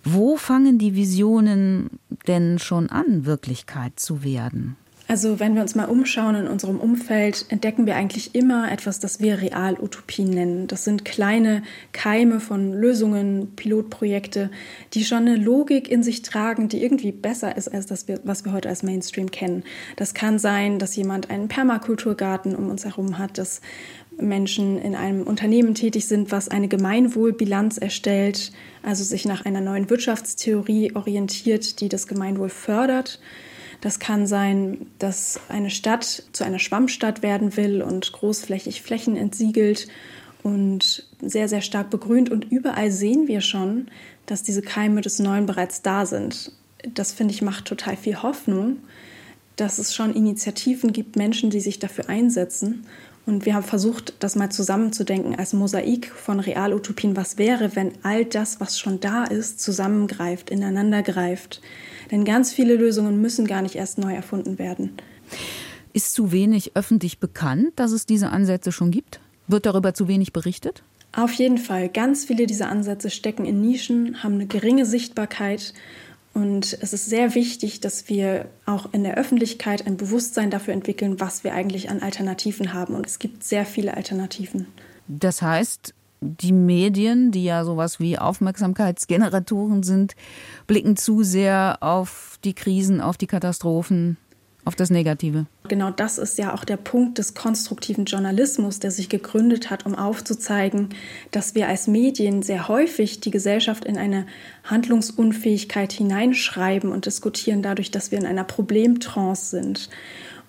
Wo 0.04 0.36
fangen 0.36 0.78
die 0.78 0.94
Visionen 0.94 1.98
denn 2.28 2.58
schon 2.58 2.90
an, 2.90 3.24
Wirklichkeit 3.24 3.98
zu 3.98 4.22
werden? 4.22 4.76
Also 5.06 5.38
wenn 5.38 5.54
wir 5.54 5.60
uns 5.60 5.74
mal 5.74 5.84
umschauen 5.84 6.34
in 6.34 6.46
unserem 6.48 6.80
Umfeld, 6.80 7.44
entdecken 7.50 7.84
wir 7.84 7.94
eigentlich 7.94 8.34
immer 8.34 8.72
etwas, 8.72 9.00
das 9.00 9.20
wir 9.20 9.42
Realutopien 9.42 10.30
nennen. 10.30 10.66
Das 10.66 10.84
sind 10.84 11.04
kleine 11.04 11.62
Keime 11.92 12.40
von 12.40 12.72
Lösungen, 12.72 13.54
Pilotprojekte, 13.54 14.50
die 14.94 15.04
schon 15.04 15.28
eine 15.28 15.36
Logik 15.36 15.90
in 15.90 16.02
sich 16.02 16.22
tragen, 16.22 16.68
die 16.68 16.82
irgendwie 16.82 17.12
besser 17.12 17.54
ist 17.54 17.68
als 17.68 17.84
das, 17.84 18.06
was 18.24 18.46
wir 18.46 18.52
heute 18.52 18.70
als 18.70 18.82
Mainstream 18.82 19.30
kennen. 19.30 19.64
Das 19.96 20.14
kann 20.14 20.38
sein, 20.38 20.78
dass 20.78 20.96
jemand 20.96 21.28
einen 21.28 21.48
Permakulturgarten 21.48 22.56
um 22.56 22.70
uns 22.70 22.86
herum 22.86 23.18
hat, 23.18 23.36
dass 23.36 23.60
Menschen 24.16 24.80
in 24.80 24.94
einem 24.94 25.24
Unternehmen 25.24 25.74
tätig 25.74 26.06
sind, 26.06 26.32
was 26.32 26.48
eine 26.48 26.68
Gemeinwohlbilanz 26.68 27.76
erstellt, 27.76 28.52
also 28.82 29.04
sich 29.04 29.26
nach 29.26 29.44
einer 29.44 29.60
neuen 29.60 29.90
Wirtschaftstheorie 29.90 30.94
orientiert, 30.94 31.80
die 31.80 31.90
das 31.90 32.06
Gemeinwohl 32.06 32.48
fördert. 32.48 33.20
Das 33.84 33.98
kann 33.98 34.26
sein, 34.26 34.86
dass 34.98 35.38
eine 35.50 35.68
Stadt 35.68 36.22
zu 36.32 36.42
einer 36.42 36.58
Schwammstadt 36.58 37.22
werden 37.22 37.54
will 37.58 37.82
und 37.82 38.10
großflächig 38.12 38.80
Flächen 38.80 39.14
entsiegelt 39.14 39.88
und 40.42 41.06
sehr, 41.20 41.50
sehr 41.50 41.60
stark 41.60 41.90
begrünt. 41.90 42.30
Und 42.30 42.50
überall 42.50 42.90
sehen 42.90 43.28
wir 43.28 43.42
schon, 43.42 43.88
dass 44.24 44.42
diese 44.42 44.62
Keime 44.62 45.02
des 45.02 45.18
Neuen 45.18 45.44
bereits 45.44 45.82
da 45.82 46.06
sind. 46.06 46.52
Das 46.94 47.12
finde 47.12 47.34
ich 47.34 47.42
macht 47.42 47.66
total 47.66 47.98
viel 47.98 48.22
Hoffnung, 48.22 48.78
dass 49.56 49.76
es 49.76 49.94
schon 49.94 50.14
Initiativen 50.14 50.94
gibt, 50.94 51.16
Menschen, 51.16 51.50
die 51.50 51.60
sich 51.60 51.78
dafür 51.78 52.08
einsetzen. 52.08 52.86
Und 53.26 53.46
wir 53.46 53.54
haben 53.54 53.64
versucht, 53.64 54.14
das 54.20 54.36
mal 54.36 54.50
zusammenzudenken 54.50 55.34
als 55.34 55.54
Mosaik 55.54 56.12
von 56.12 56.40
Realutopien. 56.40 57.16
Was 57.16 57.38
wäre, 57.38 57.74
wenn 57.74 57.92
all 58.02 58.24
das, 58.24 58.60
was 58.60 58.78
schon 58.78 59.00
da 59.00 59.24
ist, 59.24 59.60
zusammengreift, 59.60 60.50
ineinander 60.50 61.02
greift? 61.02 61.62
Denn 62.10 62.24
ganz 62.24 62.52
viele 62.52 62.74
Lösungen 62.74 63.20
müssen 63.20 63.46
gar 63.46 63.62
nicht 63.62 63.76
erst 63.76 63.98
neu 63.98 64.14
erfunden 64.14 64.58
werden. 64.58 64.92
Ist 65.94 66.12
zu 66.12 66.32
wenig 66.32 66.72
öffentlich 66.74 67.18
bekannt, 67.18 67.72
dass 67.76 67.92
es 67.92 68.04
diese 68.04 68.28
Ansätze 68.28 68.72
schon 68.72 68.90
gibt? 68.90 69.20
Wird 69.46 69.64
darüber 69.64 69.94
zu 69.94 70.06
wenig 70.06 70.32
berichtet? 70.32 70.82
Auf 71.12 71.32
jeden 71.34 71.58
Fall. 71.58 71.88
Ganz 71.88 72.24
viele 72.24 72.46
dieser 72.46 72.68
Ansätze 72.68 73.08
stecken 73.08 73.44
in 73.44 73.60
Nischen, 73.60 74.22
haben 74.22 74.34
eine 74.34 74.46
geringe 74.46 74.84
Sichtbarkeit. 74.84 75.72
Und 76.34 76.76
es 76.80 76.92
ist 76.92 77.06
sehr 77.06 77.34
wichtig, 77.36 77.80
dass 77.80 78.08
wir 78.08 78.46
auch 78.66 78.92
in 78.92 79.04
der 79.04 79.16
Öffentlichkeit 79.16 79.86
ein 79.86 79.96
Bewusstsein 79.96 80.50
dafür 80.50 80.74
entwickeln, 80.74 81.20
was 81.20 81.44
wir 81.44 81.54
eigentlich 81.54 81.90
an 81.90 82.00
Alternativen 82.00 82.72
haben. 82.72 82.94
Und 82.94 83.06
es 83.06 83.20
gibt 83.20 83.44
sehr 83.44 83.64
viele 83.64 83.96
Alternativen. 83.96 84.66
Das 85.06 85.42
heißt, 85.42 85.94
die 86.20 86.52
Medien, 86.52 87.30
die 87.30 87.44
ja 87.44 87.64
sowas 87.64 88.00
wie 88.00 88.18
Aufmerksamkeitsgeneratoren 88.18 89.82
sind, 89.82 90.16
blicken 90.66 90.96
zu 90.96 91.22
sehr 91.22 91.78
auf 91.80 92.38
die 92.44 92.54
Krisen, 92.54 93.00
auf 93.00 93.16
die 93.16 93.26
Katastrophen, 93.26 94.16
auf 94.64 94.74
das 94.74 94.90
Negative. 94.90 95.46
Genau 95.68 95.90
das 95.90 96.18
ist 96.18 96.38
ja 96.38 96.54
auch 96.54 96.64
der 96.64 96.76
Punkt 96.76 97.18
des 97.18 97.34
konstruktiven 97.34 98.04
Journalismus, 98.04 98.80
der 98.80 98.90
sich 98.90 99.08
gegründet 99.08 99.70
hat, 99.70 99.86
um 99.86 99.94
aufzuzeigen, 99.94 100.90
dass 101.30 101.54
wir 101.54 101.68
als 101.68 101.86
Medien 101.86 102.42
sehr 102.42 102.68
häufig 102.68 103.20
die 103.20 103.30
Gesellschaft 103.30 103.84
in 103.84 103.98
eine 103.98 104.26
Handlungsunfähigkeit 104.64 105.92
hineinschreiben 105.92 106.90
und 106.90 107.06
diskutieren 107.06 107.62
dadurch, 107.62 107.90
dass 107.90 108.10
wir 108.10 108.18
in 108.18 108.26
einer 108.26 108.44
Problemtrance 108.44 109.50
sind. 109.50 109.90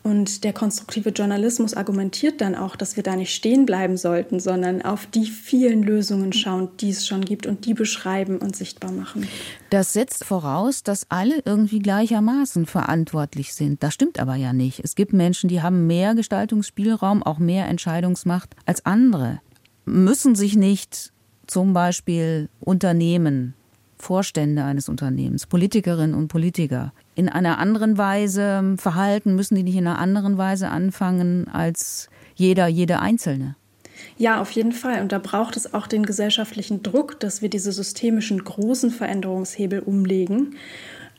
Und 0.05 0.43
der 0.43 0.53
konstruktive 0.53 1.09
Journalismus 1.09 1.74
argumentiert 1.74 2.39
dann 2.39 2.53
auch, 2.53 2.75
dass 2.75 2.95
wir 2.95 3.01
da 3.01 3.15
nicht 3.15 3.33
stehen 3.33 3.65
bleiben 3.65 3.97
sollten, 3.97 4.39
sondern 4.39 4.83
auf 4.83 5.07
die 5.07 5.25
vielen 5.25 5.81
Lösungen 5.81 6.31
schauen, 6.31 6.69
die 6.79 6.91
es 6.91 7.07
schon 7.07 7.25
gibt 7.25 7.47
und 7.47 7.65
die 7.65 7.74
beschreiben 7.74 8.38
und 8.38 8.55
sichtbar 8.55 8.91
machen. 8.91 9.27
Das 9.71 9.93
setzt 9.93 10.24
voraus, 10.24 10.83
dass 10.83 11.07
alle 11.09 11.41
irgendwie 11.43 11.79
gleichermaßen 11.79 12.67
verantwortlich 12.67 13.55
sind. 13.55 13.81
Das 13.81 13.95
stimmt 13.95 14.19
aber 14.19 14.35
ja 14.35 14.53
nicht. 14.53 14.79
Es 14.83 14.93
gibt 14.93 15.12
Menschen, 15.12 15.47
die 15.47 15.63
haben 15.63 15.88
mehr 15.88 16.13
Gestaltungsspielraum, 16.13 17.24
auch 17.24 17.39
mehr 17.39 17.67
Entscheidungsmacht 17.67 18.55
als 18.67 18.85
andere. 18.85 19.41
Müssen 19.85 20.35
sich 20.35 20.55
nicht 20.55 21.13
zum 21.47 21.74
Beispiel 21.74 22.50
Unternehmen 22.59 23.55
Vorstände 24.05 24.63
eines 24.63 24.88
Unternehmens, 24.88 25.47
Politikerinnen 25.47 26.13
und 26.13 26.27
Politiker 26.27 26.93
in 27.15 27.27
einer 27.27 27.57
anderen 27.57 27.97
Weise 27.97 28.75
verhalten? 28.77 29.35
Müssen 29.35 29.55
die 29.55 29.63
nicht 29.63 29.77
in 29.77 29.88
einer 29.88 29.97
anderen 29.97 30.38
Weise 30.38 30.69
anfangen 30.69 31.47
als 31.47 32.09
jeder, 32.35 32.67
jede 32.67 33.00
Einzelne? 33.00 33.55
Ja, 34.17 34.41
auf 34.41 34.51
jeden 34.51 34.74
Fall. 34.74 35.01
Und 35.01 35.12
da 35.12 35.17
braucht 35.17 35.57
es 35.57 35.74
auch 35.74 35.88
den 35.88 36.05
gesellschaftlichen 36.05 36.83
Druck, 36.83 37.19
dass 37.19 37.41
wir 37.41 37.50
diese 37.50 37.71
systemischen 37.71 38.43
großen 38.43 38.91
Veränderungshebel 38.91 39.79
umlegen. 39.79 40.55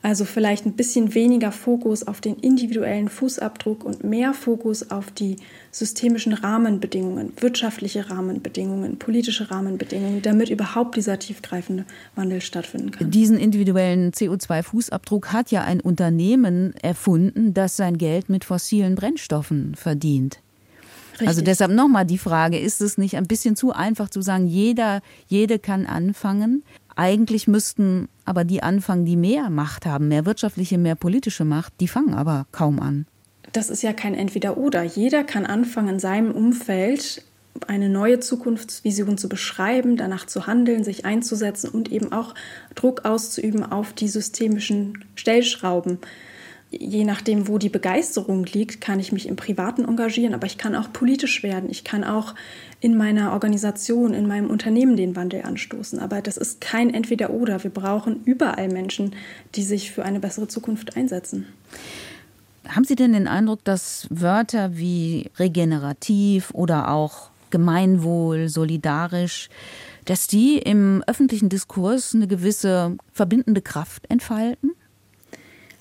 Also 0.03 0.25
vielleicht 0.25 0.65
ein 0.65 0.73
bisschen 0.73 1.15
weniger 1.15 1.51
Fokus 1.51 2.05
auf 2.05 2.21
den 2.21 2.35
individuellen 2.35 3.09
Fußabdruck 3.09 3.83
und 3.83 4.03
mehr 4.03 4.33
Fokus 4.33 4.91
auf 4.91 5.11
die 5.11 5.37
systemischen 5.71 6.33
Rahmenbedingungen, 6.33 7.33
wirtschaftliche 7.39 8.09
Rahmenbedingungen, 8.09 8.99
politische 8.99 9.49
Rahmenbedingungen, 9.49 10.21
damit 10.21 10.49
überhaupt 10.49 10.95
dieser 10.95 11.17
tiefgreifende 11.17 11.85
Wandel 12.15 12.41
stattfinden 12.41 12.91
kann. 12.91 13.09
Diesen 13.09 13.37
individuellen 13.37 14.11
CO2-Fußabdruck 14.11 15.27
hat 15.27 15.51
ja 15.51 15.63
ein 15.63 15.81
Unternehmen 15.81 16.73
erfunden, 16.81 17.53
das 17.53 17.75
sein 17.75 17.97
Geld 17.97 18.29
mit 18.29 18.45
fossilen 18.45 18.95
Brennstoffen 18.95 19.75
verdient. 19.75 20.39
Also 21.19 21.21
Richtig. 21.21 21.27
Also 21.27 21.41
deshalb 21.41 21.71
nochmal 21.71 22.05
die 22.05 22.19
Frage, 22.19 22.59
ist 22.59 22.79
es 22.79 22.99
nicht 22.99 23.17
ein 23.17 23.25
bisschen 23.25 23.55
zu 23.55 23.71
einfach 23.71 24.09
zu 24.09 24.21
sagen, 24.21 24.45
jeder, 24.45 25.01
jede 25.27 25.57
kann 25.57 25.87
anfangen? 25.87 26.63
Eigentlich 26.97 27.47
müssten 27.47 28.09
aber 28.25 28.43
die 28.43 28.63
anfangen, 28.63 29.05
die 29.05 29.15
mehr 29.15 29.51
Macht 29.51 29.85
haben, 29.85 30.07
mehr 30.07 30.25
wirtschaftliche, 30.25 30.79
mehr 30.79 30.95
politische 30.95 31.45
Macht, 31.45 31.73
die 31.79 31.87
fangen 31.87 32.15
aber 32.15 32.47
kaum 32.51 32.79
an. 32.79 33.05
Das 33.53 33.69
ist 33.69 33.83
ja 33.83 33.93
kein 33.93 34.15
Entweder-Oder. 34.15 34.81
Jeder 34.81 35.23
kann 35.23 35.45
anfangen, 35.45 35.89
in 35.89 35.99
seinem 35.99 36.31
Umfeld 36.31 37.23
eine 37.67 37.87
neue 37.87 38.19
Zukunftsvision 38.19 39.19
zu 39.19 39.29
beschreiben, 39.29 39.95
danach 39.95 40.25
zu 40.25 40.47
handeln, 40.47 40.83
sich 40.83 41.05
einzusetzen 41.05 41.69
und 41.69 41.91
eben 41.91 42.11
auch 42.11 42.33
Druck 42.73 43.05
auszuüben 43.05 43.63
auf 43.63 43.93
die 43.93 44.07
systemischen 44.07 45.05
Stellschrauben, 45.15 45.99
je 46.71 47.05
nachdem, 47.05 47.47
wo 47.47 47.57
die 47.57 47.69
Begeisterung 47.69 48.45
liegt, 48.45 48.81
kann 48.81 48.99
ich 48.99 49.11
mich 49.11 49.27
im 49.27 49.35
Privaten 49.35 49.85
engagieren, 49.85 50.33
aber 50.33 50.47
ich 50.47 50.57
kann 50.57 50.75
auch 50.75 50.91
politisch 50.91 51.43
werden. 51.43 51.69
Ich 51.69 51.83
kann 51.83 52.03
auch 52.03 52.35
in 52.79 52.97
meiner 52.97 53.31
Organisation, 53.31 54.13
in 54.13 54.27
meinem 54.27 54.49
Unternehmen 54.49 54.97
den 54.97 55.15
Wandel 55.15 55.43
anstoßen. 55.43 55.99
Aber 55.99 56.21
das 56.21 56.37
ist 56.37 56.61
kein 56.61 56.93
Entweder-Oder. 56.93 57.63
Wir 57.63 57.71
brauchen 57.71 58.21
überall 58.25 58.67
Menschen, 58.67 59.15
die 59.55 59.63
sich 59.63 59.91
für 59.91 60.03
eine 60.03 60.19
bessere 60.19 60.47
Zukunft 60.47 60.97
einsetzen. 60.97 61.47
Haben 62.67 62.83
Sie 62.83 62.95
denn 62.95 63.13
den 63.13 63.27
Eindruck, 63.27 63.63
dass 63.63 64.07
Wörter 64.09 64.77
wie 64.77 65.31
regenerativ 65.39 66.51
oder 66.51 66.91
auch 66.91 67.29
Gemeinwohl, 67.49 68.49
solidarisch, 68.49 69.49
dass 70.03 70.27
die 70.27 70.57
im 70.57 71.01
öffentlichen 71.07 71.47
Diskurs 71.47 72.13
eine 72.13 72.27
gewisse 72.27 72.97
verbindende 73.13 73.61
Kraft 73.61 74.09
entfalten? 74.09 74.71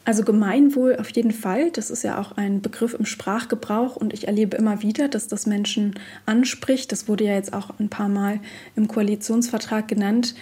Also 0.07 0.23
Gemeinwohl 0.23 0.97
auf 1.01 1.11
jeden 1.11 1.33
Fall. 1.33 1.73
Das 1.73 1.91
ist 1.91 2.05
ja 2.05 2.21
auch 2.21 2.37
ein 2.37 2.63
Begriff 2.63 2.95
im 2.95 3.05
Sprachgebrauch 3.05 3.97
und 3.97 4.15
ich 4.15 4.29
erlebe 4.29 4.57
immer 4.57 4.81
wieder, 4.81 5.09
dass 5.09 5.27
das 5.27 5.47
Menschen 5.47 5.99
anspricht. 6.27 6.93
Das 6.93 7.09
wurde 7.09 7.25
ja 7.25 7.35
jetzt 7.35 7.53
auch 7.53 7.71
ein 7.81 7.89
paar 7.89 8.09
Mal 8.09 8.39
im 8.77 8.87
Koalitionsvertrag 8.87 9.89
genannt. 9.89 10.37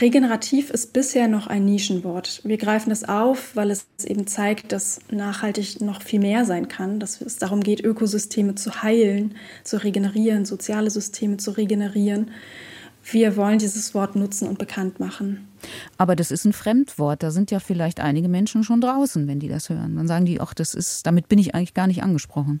Regenerativ 0.00 0.70
ist 0.70 0.92
bisher 0.92 1.28
noch 1.28 1.46
ein 1.46 1.64
Nischenwort. 1.64 2.40
Wir 2.42 2.58
greifen 2.58 2.90
das 2.90 3.04
auf, 3.04 3.54
weil 3.54 3.70
es 3.70 3.86
eben 4.04 4.26
zeigt, 4.26 4.72
dass 4.72 4.98
nachhaltig 5.12 5.80
noch 5.80 6.02
viel 6.02 6.18
mehr 6.18 6.44
sein 6.44 6.66
kann, 6.66 6.98
dass 6.98 7.20
es 7.20 7.36
darum 7.36 7.62
geht, 7.62 7.84
Ökosysteme 7.84 8.56
zu 8.56 8.82
heilen, 8.82 9.36
zu 9.62 9.80
regenerieren, 9.80 10.44
soziale 10.44 10.90
Systeme 10.90 11.36
zu 11.36 11.52
regenerieren 11.52 12.32
wir 13.10 13.36
wollen 13.36 13.58
dieses 13.58 13.94
Wort 13.94 14.16
nutzen 14.16 14.48
und 14.48 14.58
bekannt 14.58 15.00
machen. 15.00 15.48
Aber 15.98 16.16
das 16.16 16.30
ist 16.30 16.44
ein 16.44 16.52
Fremdwort. 16.52 17.22
Da 17.22 17.30
sind 17.30 17.50
ja 17.50 17.58
vielleicht 17.58 18.00
einige 18.00 18.28
Menschen 18.28 18.64
schon 18.64 18.80
draußen, 18.80 19.26
wenn 19.26 19.40
die 19.40 19.48
das 19.48 19.68
hören. 19.68 19.96
Dann 19.96 20.08
sagen 20.08 20.26
die, 20.26 20.40
ach, 20.40 20.54
das 20.54 20.74
ist, 20.74 21.06
damit 21.06 21.28
bin 21.28 21.38
ich 21.38 21.54
eigentlich 21.54 21.74
gar 21.74 21.86
nicht 21.86 22.02
angesprochen. 22.02 22.60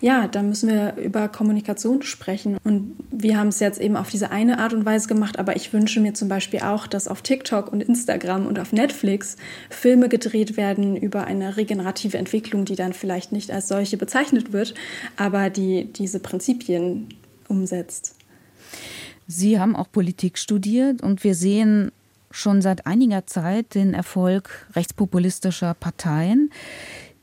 Ja, 0.00 0.28
da 0.28 0.42
müssen 0.42 0.68
wir 0.68 0.96
über 0.96 1.28
Kommunikation 1.28 2.02
sprechen. 2.02 2.56
Und 2.64 2.96
wir 3.10 3.38
haben 3.38 3.48
es 3.48 3.60
jetzt 3.60 3.80
eben 3.80 3.96
auf 3.96 4.10
diese 4.10 4.30
eine 4.30 4.58
Art 4.58 4.72
und 4.72 4.84
Weise 4.84 5.08
gemacht, 5.08 5.38
aber 5.38 5.56
ich 5.56 5.72
wünsche 5.72 6.00
mir 6.00 6.14
zum 6.14 6.28
Beispiel 6.28 6.60
auch, 6.60 6.86
dass 6.86 7.08
auf 7.08 7.22
TikTok 7.22 7.72
und 7.72 7.82
Instagram 7.82 8.46
und 8.46 8.58
auf 8.58 8.72
Netflix 8.72 9.36
Filme 9.70 10.08
gedreht 10.08 10.56
werden 10.56 10.96
über 10.96 11.24
eine 11.24 11.56
regenerative 11.56 12.18
Entwicklung, 12.18 12.64
die 12.64 12.76
dann 12.76 12.92
vielleicht 12.92 13.32
nicht 13.32 13.50
als 13.50 13.68
solche 13.68 13.96
bezeichnet 13.96 14.52
wird, 14.52 14.74
aber 15.16 15.50
die 15.50 15.92
diese 15.92 16.20
Prinzipien 16.20 17.08
umsetzt. 17.48 18.16
Sie 19.26 19.58
haben 19.58 19.76
auch 19.76 19.90
Politik 19.90 20.38
studiert 20.38 21.02
und 21.02 21.24
wir 21.24 21.34
sehen 21.34 21.90
schon 22.30 22.62
seit 22.62 22.86
einiger 22.86 23.26
Zeit 23.26 23.74
den 23.74 23.94
Erfolg 23.94 24.66
rechtspopulistischer 24.74 25.74
Parteien, 25.74 26.50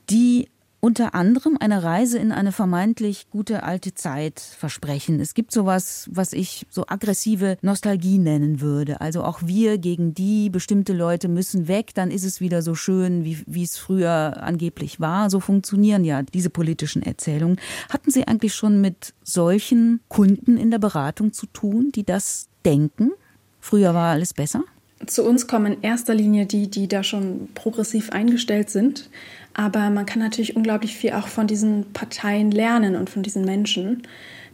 die 0.09 0.47
unter 0.81 1.13
anderem 1.13 1.57
eine 1.59 1.83
Reise 1.83 2.17
in 2.17 2.31
eine 2.31 2.51
vermeintlich 2.51 3.29
gute 3.29 3.63
alte 3.63 3.93
Zeit 3.93 4.39
versprechen. 4.39 5.19
Es 5.19 5.35
gibt 5.35 5.51
sowas, 5.51 6.09
was 6.11 6.33
ich 6.33 6.65
so 6.69 6.85
aggressive 6.87 7.57
Nostalgie 7.61 8.17
nennen 8.17 8.61
würde. 8.61 8.99
Also 8.99 9.23
auch 9.23 9.41
wir 9.45 9.77
gegen 9.77 10.15
die 10.15 10.49
bestimmte 10.49 10.93
Leute 10.93 11.27
müssen 11.27 11.67
weg, 11.67 11.91
dann 11.93 12.09
ist 12.09 12.25
es 12.25 12.41
wieder 12.41 12.63
so 12.63 12.73
schön, 12.73 13.23
wie, 13.23 13.37
wie 13.45 13.63
es 13.63 13.77
früher 13.77 14.41
angeblich 14.41 14.99
war. 14.99 15.29
So 15.29 15.39
funktionieren 15.39 16.03
ja 16.03 16.23
diese 16.23 16.49
politischen 16.49 17.03
Erzählungen. 17.03 17.59
Hatten 17.89 18.09
Sie 18.09 18.27
eigentlich 18.27 18.55
schon 18.55 18.81
mit 18.81 19.13
solchen 19.23 20.01
Kunden 20.09 20.57
in 20.57 20.71
der 20.71 20.79
Beratung 20.79 21.31
zu 21.31 21.45
tun, 21.45 21.91
die 21.93 22.03
das 22.03 22.47
denken? 22.65 23.11
Früher 23.59 23.93
war 23.93 24.11
alles 24.11 24.33
besser? 24.33 24.63
Zu 25.05 25.23
uns 25.23 25.47
kommen 25.47 25.73
in 25.73 25.81
erster 25.81 26.13
Linie 26.13 26.45
die, 26.45 26.69
die 26.69 26.87
da 26.87 27.03
schon 27.03 27.49
progressiv 27.53 28.11
eingestellt 28.11 28.69
sind. 28.69 29.09
Aber 29.53 29.89
man 29.89 30.05
kann 30.05 30.19
natürlich 30.19 30.55
unglaublich 30.55 30.95
viel 30.95 31.13
auch 31.13 31.27
von 31.27 31.47
diesen 31.47 31.91
Parteien 31.93 32.51
lernen 32.51 32.95
und 32.95 33.09
von 33.09 33.23
diesen 33.23 33.43
Menschen. 33.43 34.03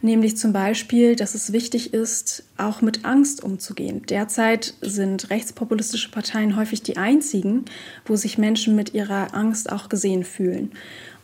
Nämlich 0.00 0.36
zum 0.36 0.52
Beispiel, 0.52 1.16
dass 1.16 1.34
es 1.34 1.52
wichtig 1.52 1.92
ist, 1.92 2.44
auch 2.56 2.82
mit 2.82 3.04
Angst 3.04 3.42
umzugehen. 3.42 4.02
Derzeit 4.08 4.74
sind 4.80 5.30
rechtspopulistische 5.30 6.10
Parteien 6.10 6.56
häufig 6.56 6.82
die 6.82 6.96
einzigen, 6.96 7.64
wo 8.06 8.14
sich 8.14 8.38
Menschen 8.38 8.76
mit 8.76 8.94
ihrer 8.94 9.34
Angst 9.34 9.72
auch 9.72 9.88
gesehen 9.88 10.22
fühlen. 10.22 10.70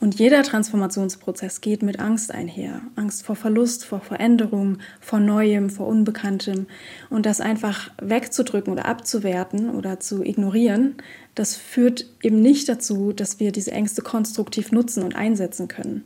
Und 0.01 0.19
jeder 0.19 0.43
Transformationsprozess 0.43 1.61
geht 1.61 1.83
mit 1.83 1.99
Angst 1.99 2.33
einher. 2.33 2.83
Angst 2.95 3.25
vor 3.25 3.37
Verlust, 3.37 3.85
vor 3.85 4.01
Veränderung, 4.01 4.79
vor 5.01 5.21
Neuem, 5.21 5.71
vor 5.71 5.87
Unbekanntem. 5.87 6.67
Und 7.11 7.27
das 7.27 7.41
einfach 7.41 7.91
wegzudrücken 8.03 8.73
oder 8.73 8.87
abzuwerten 8.87 9.71
oder 9.71 10.01
zu 10.01 10.23
ignorieren, 10.23 10.97
das 11.35 11.57
führt 11.57 12.07
eben 12.23 12.41
nicht 12.43 12.69
dazu, 12.69 13.13
dass 13.13 13.41
wir 13.41 13.51
diese 13.51 13.73
Ängste 13.73 14.03
konstruktiv 14.03 14.73
nutzen 14.73 15.03
und 15.03 15.17
einsetzen 15.17 15.69
können. 15.69 16.05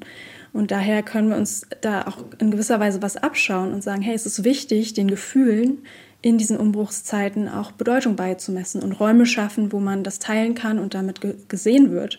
Und 0.52 0.70
daher 0.70 1.02
können 1.02 1.28
wir 1.30 1.36
uns 1.36 1.66
da 1.80 2.06
auch 2.06 2.24
in 2.38 2.50
gewisser 2.50 2.80
Weise 2.80 3.02
was 3.02 3.16
abschauen 3.16 3.72
und 3.72 3.82
sagen, 3.82 4.02
hey, 4.02 4.14
es 4.14 4.26
ist 4.26 4.44
wichtig, 4.44 4.94
den 4.94 5.08
Gefühlen 5.08 5.78
in 6.22 6.38
diesen 6.38 6.56
Umbruchszeiten 6.56 7.48
auch 7.48 7.72
Bedeutung 7.72 8.16
beizumessen 8.16 8.82
und 8.82 8.92
Räume 8.92 9.26
schaffen, 9.26 9.72
wo 9.72 9.78
man 9.78 10.02
das 10.02 10.18
teilen 10.18 10.54
kann 10.54 10.78
und 10.78 10.94
damit 10.94 11.20
gesehen 11.48 11.92
wird. 11.92 12.18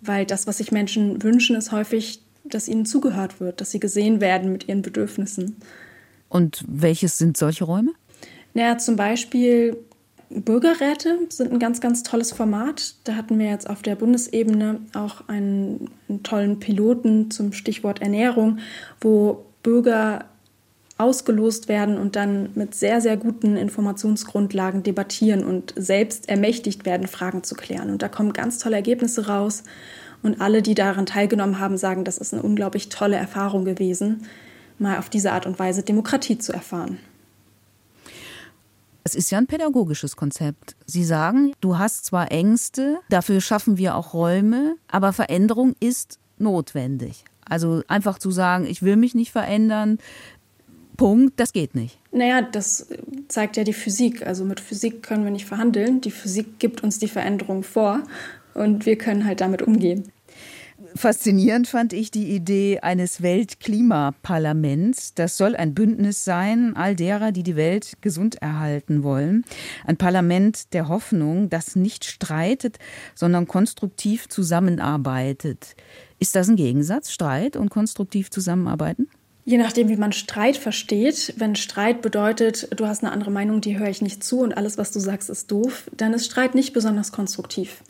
Weil 0.00 0.26
das, 0.26 0.46
was 0.46 0.58
sich 0.58 0.72
Menschen 0.72 1.22
wünschen, 1.22 1.56
ist 1.56 1.72
häufig, 1.72 2.20
dass 2.44 2.68
ihnen 2.68 2.86
zugehört 2.86 3.40
wird, 3.40 3.60
dass 3.60 3.70
sie 3.70 3.80
gesehen 3.80 4.20
werden 4.20 4.52
mit 4.52 4.68
ihren 4.68 4.82
Bedürfnissen. 4.82 5.56
Und 6.28 6.64
welches 6.68 7.18
sind 7.18 7.36
solche 7.36 7.64
Räume? 7.64 7.92
Naja, 8.54 8.78
zum 8.78 8.96
Beispiel 8.96 9.76
Bürgerräte 10.30 11.18
sind 11.30 11.52
ein 11.52 11.58
ganz, 11.58 11.80
ganz 11.80 12.02
tolles 12.02 12.32
Format. 12.32 12.94
Da 13.04 13.14
hatten 13.14 13.38
wir 13.38 13.46
jetzt 13.46 13.68
auf 13.68 13.82
der 13.82 13.96
Bundesebene 13.96 14.80
auch 14.94 15.26
einen, 15.28 15.90
einen 16.08 16.22
tollen 16.22 16.60
Piloten 16.60 17.30
zum 17.30 17.52
Stichwort 17.52 18.02
Ernährung, 18.02 18.58
wo 19.00 19.46
Bürger 19.62 20.26
ausgelost 20.98 21.68
werden 21.68 21.96
und 21.96 22.16
dann 22.16 22.50
mit 22.54 22.74
sehr, 22.74 23.00
sehr 23.00 23.16
guten 23.16 23.56
Informationsgrundlagen 23.56 24.82
debattieren 24.82 25.44
und 25.44 25.72
selbst 25.76 26.28
ermächtigt 26.28 26.84
werden, 26.84 27.06
Fragen 27.06 27.44
zu 27.44 27.54
klären. 27.54 27.90
Und 27.90 28.02
da 28.02 28.08
kommen 28.08 28.32
ganz 28.32 28.58
tolle 28.58 28.76
Ergebnisse 28.76 29.28
raus. 29.28 29.62
Und 30.22 30.40
alle, 30.40 30.62
die 30.62 30.74
daran 30.74 31.06
teilgenommen 31.06 31.60
haben, 31.60 31.76
sagen, 31.76 32.04
das 32.04 32.18
ist 32.18 32.34
eine 32.34 32.42
unglaublich 32.42 32.88
tolle 32.88 33.16
Erfahrung 33.16 33.64
gewesen, 33.64 34.26
mal 34.78 34.98
auf 34.98 35.08
diese 35.08 35.30
Art 35.30 35.46
und 35.46 35.60
Weise 35.60 35.84
Demokratie 35.84 36.38
zu 36.38 36.52
erfahren. 36.52 36.98
Es 39.04 39.14
ist 39.14 39.30
ja 39.30 39.38
ein 39.38 39.46
pädagogisches 39.46 40.16
Konzept. 40.16 40.76
Sie 40.84 41.04
sagen, 41.04 41.52
du 41.60 41.78
hast 41.78 42.04
zwar 42.04 42.32
Ängste, 42.32 42.98
dafür 43.08 43.40
schaffen 43.40 43.78
wir 43.78 43.94
auch 43.94 44.12
Räume, 44.12 44.74
aber 44.88 45.12
Veränderung 45.12 45.74
ist 45.80 46.18
notwendig. 46.36 47.24
Also 47.48 47.82
einfach 47.88 48.18
zu 48.18 48.30
sagen, 48.30 48.66
ich 48.66 48.82
will 48.82 48.96
mich 48.96 49.14
nicht 49.14 49.32
verändern, 49.32 49.98
Punkt, 50.98 51.40
das 51.40 51.54
geht 51.54 51.74
nicht. 51.74 51.98
Naja, 52.12 52.42
das 52.42 52.88
zeigt 53.28 53.56
ja 53.56 53.64
die 53.64 53.72
Physik. 53.72 54.26
Also 54.26 54.44
mit 54.44 54.60
Physik 54.60 55.02
können 55.02 55.24
wir 55.24 55.30
nicht 55.30 55.46
verhandeln. 55.46 56.02
Die 56.02 56.10
Physik 56.10 56.58
gibt 56.58 56.82
uns 56.82 56.98
die 56.98 57.08
Veränderung 57.08 57.62
vor 57.62 58.02
und 58.52 58.84
wir 58.84 58.98
können 58.98 59.24
halt 59.24 59.40
damit 59.40 59.62
umgehen. 59.62 60.12
Faszinierend 60.94 61.68
fand 61.68 61.92
ich 61.92 62.10
die 62.10 62.34
Idee 62.34 62.80
eines 62.80 63.22
Weltklimaparlaments. 63.22 65.14
Das 65.14 65.36
soll 65.36 65.54
ein 65.54 65.74
Bündnis 65.74 66.24
sein, 66.24 66.74
all 66.76 66.96
derer, 66.96 67.30
die 67.30 67.42
die 67.42 67.56
Welt 67.56 67.92
gesund 68.00 68.42
erhalten 68.42 69.02
wollen. 69.04 69.44
Ein 69.86 69.98
Parlament 69.98 70.72
der 70.72 70.88
Hoffnung, 70.88 71.48
das 71.48 71.76
nicht 71.76 72.04
streitet, 72.04 72.78
sondern 73.14 73.46
konstruktiv 73.46 74.28
zusammenarbeitet. 74.28 75.76
Ist 76.18 76.34
das 76.34 76.48
ein 76.48 76.56
Gegensatz, 76.56 77.12
Streit 77.12 77.56
und 77.56 77.68
konstruktiv 77.70 78.30
zusammenarbeiten? 78.30 79.08
Je 79.48 79.56
nachdem, 79.56 79.88
wie 79.88 79.96
man 79.96 80.12
Streit 80.12 80.58
versteht. 80.58 81.32
Wenn 81.38 81.56
Streit 81.56 82.02
bedeutet, 82.02 82.68
du 82.78 82.86
hast 82.86 83.02
eine 83.02 83.12
andere 83.12 83.30
Meinung, 83.30 83.62
die 83.62 83.78
höre 83.78 83.88
ich 83.88 84.02
nicht 84.02 84.22
zu 84.22 84.40
und 84.40 84.54
alles, 84.54 84.76
was 84.76 84.92
du 84.92 85.00
sagst, 85.00 85.30
ist 85.30 85.50
doof, 85.50 85.90
dann 85.96 86.12
ist 86.12 86.26
Streit 86.26 86.54
nicht 86.54 86.74
besonders 86.74 87.12
konstruktiv. 87.12 87.82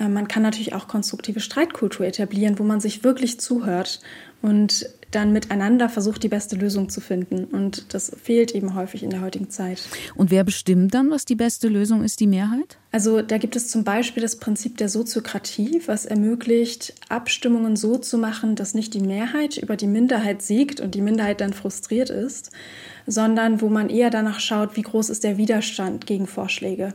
Äh, 0.00 0.08
man 0.08 0.28
kann 0.28 0.42
natürlich 0.42 0.72
auch 0.72 0.88
konstruktive 0.88 1.40
Streitkultur 1.40 2.06
etablieren, 2.06 2.58
wo 2.58 2.62
man 2.62 2.80
sich 2.80 3.04
wirklich 3.04 3.38
zuhört 3.38 4.00
und 4.44 4.90
dann 5.10 5.32
miteinander 5.32 5.88
versucht, 5.88 6.22
die 6.22 6.28
beste 6.28 6.56
Lösung 6.56 6.90
zu 6.90 7.00
finden. 7.00 7.44
Und 7.44 7.94
das 7.94 8.12
fehlt 8.22 8.54
eben 8.54 8.74
häufig 8.74 9.02
in 9.02 9.08
der 9.08 9.22
heutigen 9.22 9.48
Zeit. 9.48 9.80
Und 10.16 10.30
wer 10.30 10.44
bestimmt 10.44 10.92
dann, 10.92 11.10
was 11.10 11.24
die 11.24 11.34
beste 11.34 11.68
Lösung 11.68 12.04
ist, 12.04 12.20
die 12.20 12.26
Mehrheit? 12.26 12.76
Also 12.92 13.22
da 13.22 13.38
gibt 13.38 13.56
es 13.56 13.68
zum 13.68 13.84
Beispiel 13.84 14.22
das 14.22 14.36
Prinzip 14.36 14.76
der 14.76 14.90
Soziokratie, 14.90 15.80
was 15.86 16.04
ermöglicht, 16.04 16.92
Abstimmungen 17.08 17.76
so 17.76 17.96
zu 17.96 18.18
machen, 18.18 18.54
dass 18.54 18.74
nicht 18.74 18.92
die 18.92 19.00
Mehrheit 19.00 19.56
über 19.56 19.76
die 19.76 19.86
Minderheit 19.86 20.42
siegt 20.42 20.80
und 20.80 20.94
die 20.94 21.00
Minderheit 21.00 21.40
dann 21.40 21.54
frustriert 21.54 22.10
ist, 22.10 22.50
sondern 23.06 23.62
wo 23.62 23.70
man 23.70 23.88
eher 23.88 24.10
danach 24.10 24.40
schaut, 24.40 24.76
wie 24.76 24.82
groß 24.82 25.08
ist 25.08 25.24
der 25.24 25.38
Widerstand 25.38 26.06
gegen 26.06 26.26
Vorschläge. 26.26 26.92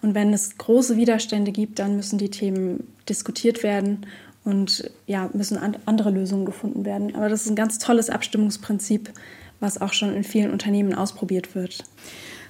Und 0.00 0.14
wenn 0.14 0.32
es 0.32 0.56
große 0.56 0.96
Widerstände 0.96 1.52
gibt, 1.52 1.78
dann 1.78 1.96
müssen 1.96 2.16
die 2.16 2.30
Themen 2.30 2.86
diskutiert 3.06 3.62
werden 3.62 4.06
und 4.46 4.90
ja, 5.06 5.28
müssen 5.34 5.58
andere 5.86 6.10
Lösungen 6.10 6.46
gefunden 6.46 6.84
werden. 6.84 7.14
Aber 7.16 7.28
das 7.28 7.42
ist 7.42 7.50
ein 7.50 7.56
ganz 7.56 7.78
tolles 7.78 8.08
Abstimmungsprinzip, 8.08 9.12
was 9.58 9.80
auch 9.80 9.92
schon 9.92 10.14
in 10.14 10.22
vielen 10.22 10.52
Unternehmen 10.52 10.94
ausprobiert 10.94 11.54
wird. 11.54 11.82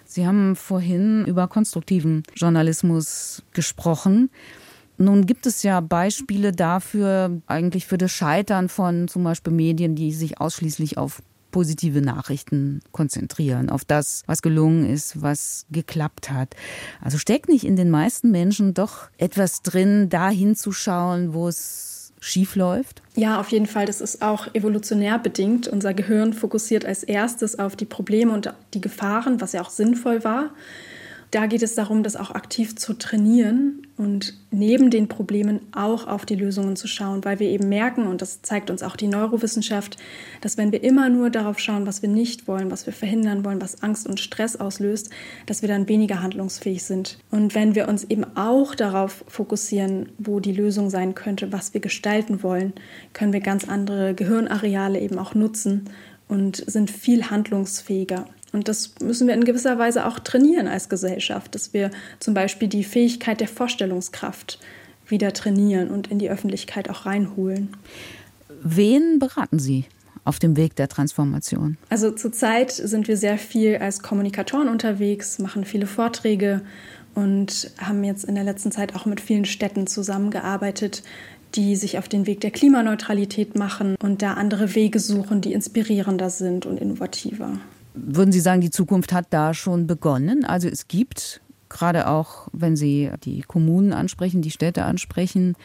Sie 0.05 0.27
haben 0.27 0.57
vorhin 0.57 1.25
über 1.25 1.49
konstruktiven 1.49 2.23
Journalismus 2.35 3.43
gesprochen. 3.55 4.31
Nun 4.99 5.27
gibt 5.27 5.47
es 5.47 5.63
ja 5.63 5.81
Beispiele 5.81 6.53
dafür, 6.53 7.41
eigentlich 7.47 7.87
für 7.87 7.99
das 7.99 8.13
Scheitern 8.13 8.69
von 8.69 9.09
zum 9.09 9.25
Beispiel 9.25 9.53
Medien, 9.53 9.95
die 9.95 10.13
sich 10.13 10.41
ausschließlich 10.41 10.99
auf 10.99 11.23
positive 11.51 12.01
Nachrichten 12.01 12.81
konzentrieren, 12.93 13.71
auf 13.71 13.85
das, 13.85 14.23
was 14.27 14.43
gelungen 14.43 14.89
ist, 14.89 15.23
was 15.23 15.67
geklappt 15.71 16.31
hat. 16.31 16.55
Also 17.01 17.19
steckt 17.19 17.49
nicht 17.49 17.65
in 17.65 17.77
den 17.77 17.91
meisten 17.91 18.31
Menschen 18.31 18.75
doch 18.75 19.09
etwas 19.19 19.63
drin, 19.63 20.09
da 20.09 20.31
hinzuschauen, 20.31 21.33
wo 21.35 21.49
es 21.49 22.13
schief 22.21 22.57
läuft? 22.57 23.03
Ja, 23.15 23.41
auf 23.41 23.51
jeden 23.51 23.67
Fall. 23.67 23.87
Das 23.87 24.01
ist 24.01 24.23
auch 24.23 24.53
evolutionär 24.55 25.19
bedingt. 25.19 25.69
Unser 25.69 25.95
Gehirn 25.95 26.33
fokussiert 26.33 26.85
als 26.85 27.03
erstes 27.03 27.59
auf 27.59 27.77
die 27.77 27.85
Probleme 27.85 28.33
und 28.33 28.53
die 28.75 28.81
Gefahren, 28.81 29.41
was 29.41 29.53
ja 29.53 29.63
auch 29.63 29.71
sinnvoll 29.71 30.25
war. 30.25 30.51
Da 31.37 31.45
geht 31.45 31.63
es 31.63 31.75
darum, 31.75 32.03
das 32.03 32.17
auch 32.17 32.31
aktiv 32.31 32.77
zu 32.77 32.95
trainieren 32.95 33.83
und 33.99 34.33
neben 34.51 34.89
den 34.89 35.07
Problemen 35.07 35.61
auch 35.73 36.07
auf 36.07 36.25
die 36.25 36.35
Lösungen 36.35 36.77
zu 36.77 36.89
schauen, 36.89 37.27
weil 37.27 37.41
wir 37.41 37.51
eben 37.51 37.69
merken, 37.69 38.07
und 38.07 38.23
das 38.23 38.41
zeigt 38.41 38.71
uns 38.71 38.83
auch 38.83 38.97
die 38.97 39.07
Neurowissenschaft, 39.07 39.99
dass 40.41 40.57
wenn 40.57 40.73
wir 40.73 40.83
immer 40.83 41.11
nur 41.11 41.29
darauf 41.29 41.59
schauen, 41.59 41.87
was 41.87 42.01
wir 42.01 42.09
nicht 42.09 42.49
wollen, 42.49 42.71
was 42.71 42.87
wir 42.87 42.95
verhindern 42.95 43.45
wollen, 43.45 43.61
was 43.61 43.83
Angst 43.83 44.07
und 44.07 44.19
Stress 44.19 44.57
auslöst, 44.57 45.11
dass 45.45 45.61
wir 45.61 45.69
dann 45.69 45.91
weniger 45.91 46.23
handlungsfähig 46.23 46.83
sind. 46.85 47.19
Und 47.31 47.55
wenn 47.55 47.75
wir 47.75 47.87
uns 47.87 48.05
eben 48.05 48.25
auch 48.35 48.75
darauf 48.75 49.23
fokussieren, 49.29 50.09
wo 50.17 50.41
die 50.41 50.55
Lösung 50.55 50.89
sein 50.89 51.15
könnte, 51.15 51.53
was 51.53 51.75
wir 51.75 51.83
gestalten 51.83 52.43
wollen, 52.43 52.73
können 53.13 53.35
wir 53.35 53.41
ganz 53.41 53.69
andere 53.69 54.15
Gehirnareale 54.15 54.99
eben 55.01 55.19
auch 55.19 55.35
nutzen 55.35 55.91
und 56.29 56.65
sind 56.67 56.91
viel 56.91 57.29
handlungsfähiger. 57.29 58.25
Und 58.57 58.69
das 58.69 58.95
müssen 59.03 59.29
wir 59.29 59.35
in 59.35 59.45
gewisser 59.45 59.79
Weise 59.79 60.07
auch 60.07 60.19
trainieren 60.19 60.67
als 60.67 60.89
Gesellschaft, 60.89 61.55
dass 61.55 61.75
wir 61.75 61.91
zum 62.21 62.33
Beispiel 62.33 62.69
die 62.69 62.85
Fähigkeit 62.85 63.39
der 63.39 63.49
Vorstellungskraft 63.49 64.59
wieder 65.07 65.35
trainieren 65.35 65.91
und 65.91 66.07
in 66.07 66.19
die 66.19 66.31
Öffentlichkeit 66.31 66.89
auch 66.89 67.05
reinholen. 67.05 67.77
Wen 68.63 69.19
beraten 69.19 69.59
Sie 69.59 69.85
auf 70.25 70.39
dem 70.39 70.57
Weg 70.57 70.75
der 70.75 70.89
Transformation? 70.89 71.77
Also 71.91 72.11
zurzeit 72.13 72.73
sind 72.73 73.09
wir 73.09 73.19
sehr 73.19 73.37
viel 73.37 73.77
als 73.77 74.01
Kommunikatoren 74.01 74.71
unterwegs, 74.71 75.39
machen 75.39 75.67
viele 75.67 75.87
Vorträge 75.87 76.63
und 77.15 77.71
haben 77.77 78.03
jetzt 78.05 78.25
in 78.25 78.37
der 78.37 78.45
letzten 78.45 78.73
Zeit 78.73 78.97
auch 78.97 79.05
mit 79.05 79.21
vielen 79.21 79.45
Städten 79.45 79.87
zusammengearbeitet, 79.87 81.03
die 81.57 81.77
sich 81.77 81.99
auf 81.99 82.09
den 82.09 82.27
Weg 82.27 82.41
der 82.41 82.53
Klimaneutralität 82.53 83.55
machen 83.55 83.97
und 84.03 84.23
da 84.23 84.33
andere 84.33 84.75
Wege 84.75 84.99
suchen, 84.99 85.43
die 85.43 85.53
inspirierender 85.53 86.31
sind 86.31 86.65
und 86.65 86.81
innovativer. 86.81 87.59
Würden 87.97 88.33
Sie 88.33 88.41
sagen, 88.41 88.61
die 88.61 88.71
Zukunft 88.71 89.13
hat 89.13 89.27
da 89.31 89.55
schon 89.55 89.87
begonnen? 89.87 90.45
Also 90.45 90.69
es 90.69 90.87
gibt, 90.87 91.41
gerade 91.69 92.09
auch 92.09 92.49
wenn 92.53 92.77
Sie 92.77 93.11
die 93.25 93.41
Kommunen 93.41 93.93
ansprechen, 93.93 94.43
die 94.43 94.51
Städte 94.51 94.85
ansprechen, 94.85 95.57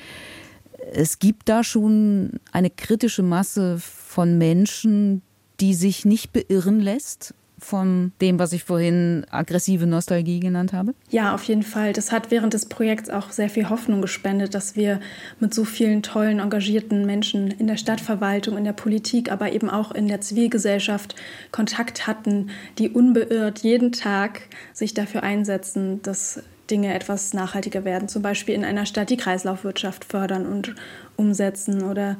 es 0.93 1.19
gibt 1.19 1.49
da 1.49 1.63
schon 1.63 2.39
eine 2.51 2.69
kritische 2.69 3.21
Masse 3.21 3.77
von 3.79 4.37
Menschen, 4.37 5.21
die 5.59 5.73
sich 5.73 6.05
nicht 6.05 6.33
beirren 6.33 6.79
lässt 6.79 7.35
von 7.63 8.11
dem, 8.21 8.39
was 8.39 8.53
ich 8.53 8.63
vorhin 8.63 9.25
aggressive 9.29 9.85
Nostalgie 9.85 10.39
genannt 10.39 10.73
habe? 10.73 10.93
Ja, 11.09 11.33
auf 11.33 11.43
jeden 11.43 11.63
Fall. 11.63 11.93
Das 11.93 12.11
hat 12.11 12.31
während 12.31 12.53
des 12.53 12.65
Projekts 12.65 13.09
auch 13.09 13.29
sehr 13.29 13.49
viel 13.49 13.69
Hoffnung 13.69 14.01
gespendet, 14.01 14.55
dass 14.55 14.75
wir 14.75 14.99
mit 15.39 15.53
so 15.53 15.63
vielen 15.63 16.01
tollen, 16.01 16.39
engagierten 16.39 17.05
Menschen 17.05 17.51
in 17.51 17.67
der 17.67 17.77
Stadtverwaltung, 17.77 18.57
in 18.57 18.63
der 18.63 18.73
Politik, 18.73 19.31
aber 19.31 19.53
eben 19.53 19.69
auch 19.69 19.91
in 19.91 20.07
der 20.07 20.21
Zivilgesellschaft 20.21 21.15
Kontakt 21.51 22.07
hatten, 22.07 22.49
die 22.79 22.89
unbeirrt 22.89 23.59
jeden 23.59 23.91
Tag 23.91 24.41
sich 24.73 24.93
dafür 24.93 25.21
einsetzen, 25.23 26.01
dass 26.01 26.41
Dinge 26.71 26.93
etwas 26.93 27.33
nachhaltiger 27.33 27.85
werden. 27.85 28.07
Zum 28.07 28.21
Beispiel 28.21 28.55
in 28.55 28.65
einer 28.65 28.85
Stadt 28.85 29.09
die 29.09 29.17
Kreislaufwirtschaft 29.17 30.05
fördern 30.05 30.45
und 30.47 30.73
umsetzen 31.15 31.83
oder 31.83 32.17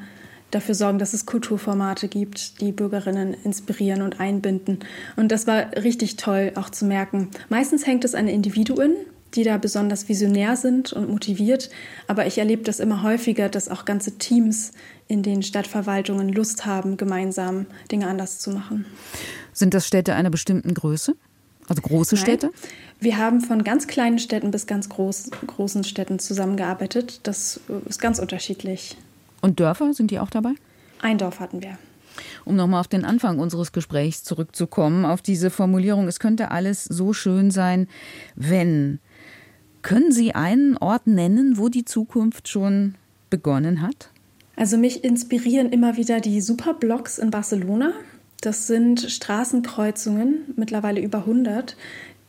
dafür 0.52 0.76
sorgen, 0.76 1.00
dass 1.00 1.14
es 1.14 1.26
Kulturformate 1.26 2.08
gibt, 2.08 2.62
die 2.62 2.72
Bürgerinnen 2.72 3.36
inspirieren 3.44 4.02
und 4.02 4.20
einbinden. 4.20 4.80
Und 5.16 5.32
das 5.32 5.48
war 5.48 5.72
richtig 5.78 6.18
toll 6.18 6.52
auch 6.56 6.70
zu 6.70 6.86
merken. 6.86 7.30
Meistens 7.50 7.88
hängt 7.88 8.06
es 8.06 8.16
an 8.16 8.28
Individuen, 8.28 8.96
die 9.34 9.44
da 9.44 9.58
besonders 9.58 10.10
visionär 10.10 10.56
sind 10.58 10.94
und 10.94 11.10
motiviert. 11.10 11.70
Aber 12.08 12.28
ich 12.28 12.38
erlebe 12.38 12.64
das 12.64 12.80
immer 12.80 13.02
häufiger, 13.02 13.50
dass 13.50 13.70
auch 13.70 13.86
ganze 13.86 14.18
Teams 14.18 14.72
in 15.08 15.24
den 15.24 15.44
Stadtverwaltungen 15.44 16.30
Lust 16.30 16.66
haben, 16.66 16.98
gemeinsam 16.98 17.66
Dinge 17.92 18.08
anders 18.08 18.40
zu 18.40 18.52
machen. 18.52 18.86
Sind 19.54 19.74
das 19.74 19.88
Städte 19.88 20.16
einer 20.16 20.30
bestimmten 20.30 20.74
Größe? 20.74 21.16
Also 21.68 21.82
große 21.82 22.16
Nein. 22.16 22.24
Städte? 22.24 22.52
Wir 23.00 23.18
haben 23.18 23.42
von 23.42 23.64
ganz 23.64 23.88
kleinen 23.88 24.20
Städten 24.20 24.52
bis 24.52 24.68
ganz 24.68 24.90
groß, 24.90 25.32
großen 25.48 25.84
Städten 25.84 26.20
zusammengearbeitet. 26.20 27.22
Das 27.24 27.60
ist 27.88 28.00
ganz 28.00 28.20
unterschiedlich. 28.20 28.98
Und 29.42 29.60
Dörfer, 29.60 29.94
sind 29.94 30.12
die 30.12 30.20
auch 30.20 30.30
dabei? 30.30 30.54
Ein 31.02 31.18
Dorf 31.18 31.40
hatten 31.40 31.62
wir. 31.62 31.78
Um 32.46 32.56
nochmal 32.56 32.80
auf 32.80 32.88
den 32.88 33.06
Anfang 33.06 33.40
unseres 33.40 33.72
Gesprächs 33.72 34.24
zurückzukommen, 34.24 35.06
auf 35.06 35.22
diese 35.22 35.50
Formulierung, 35.50 36.08
es 36.08 36.20
könnte 36.20 36.52
alles 36.52 36.84
so 36.86 37.14
schön 37.14 37.52
sein, 37.52 37.88
wenn. 38.36 39.00
Können 39.82 40.12
Sie 40.12 40.36
einen 40.36 40.78
Ort 40.78 41.08
nennen, 41.08 41.58
wo 41.58 41.70
die 41.70 41.86
Zukunft 41.86 42.48
schon 42.48 42.96
begonnen 43.30 43.82
hat? 43.82 44.10
Also 44.56 44.78
mich 44.78 45.04
inspirieren 45.04 45.72
immer 45.72 45.98
wieder 45.98 46.20
die 46.20 46.42
Superblocks 46.42 47.18
in 47.18 47.32
Barcelona. 47.32 47.94
Das 48.42 48.68
sind 48.68 49.02
Straßenkreuzungen, 49.02 50.54
mittlerweile 50.56 51.02
über 51.02 51.20
100, 51.20 51.76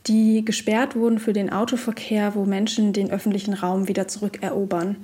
die 0.06 0.44
gesperrt 0.44 0.96
wurden 0.96 1.18
für 1.18 1.32
den 1.32 1.50
Autoverkehr, 1.50 2.34
wo 2.34 2.44
Menschen 2.44 2.92
den 2.92 3.10
öffentlichen 3.10 3.54
Raum 3.54 3.88
wieder 3.88 4.08
zurückerobern. 4.08 4.96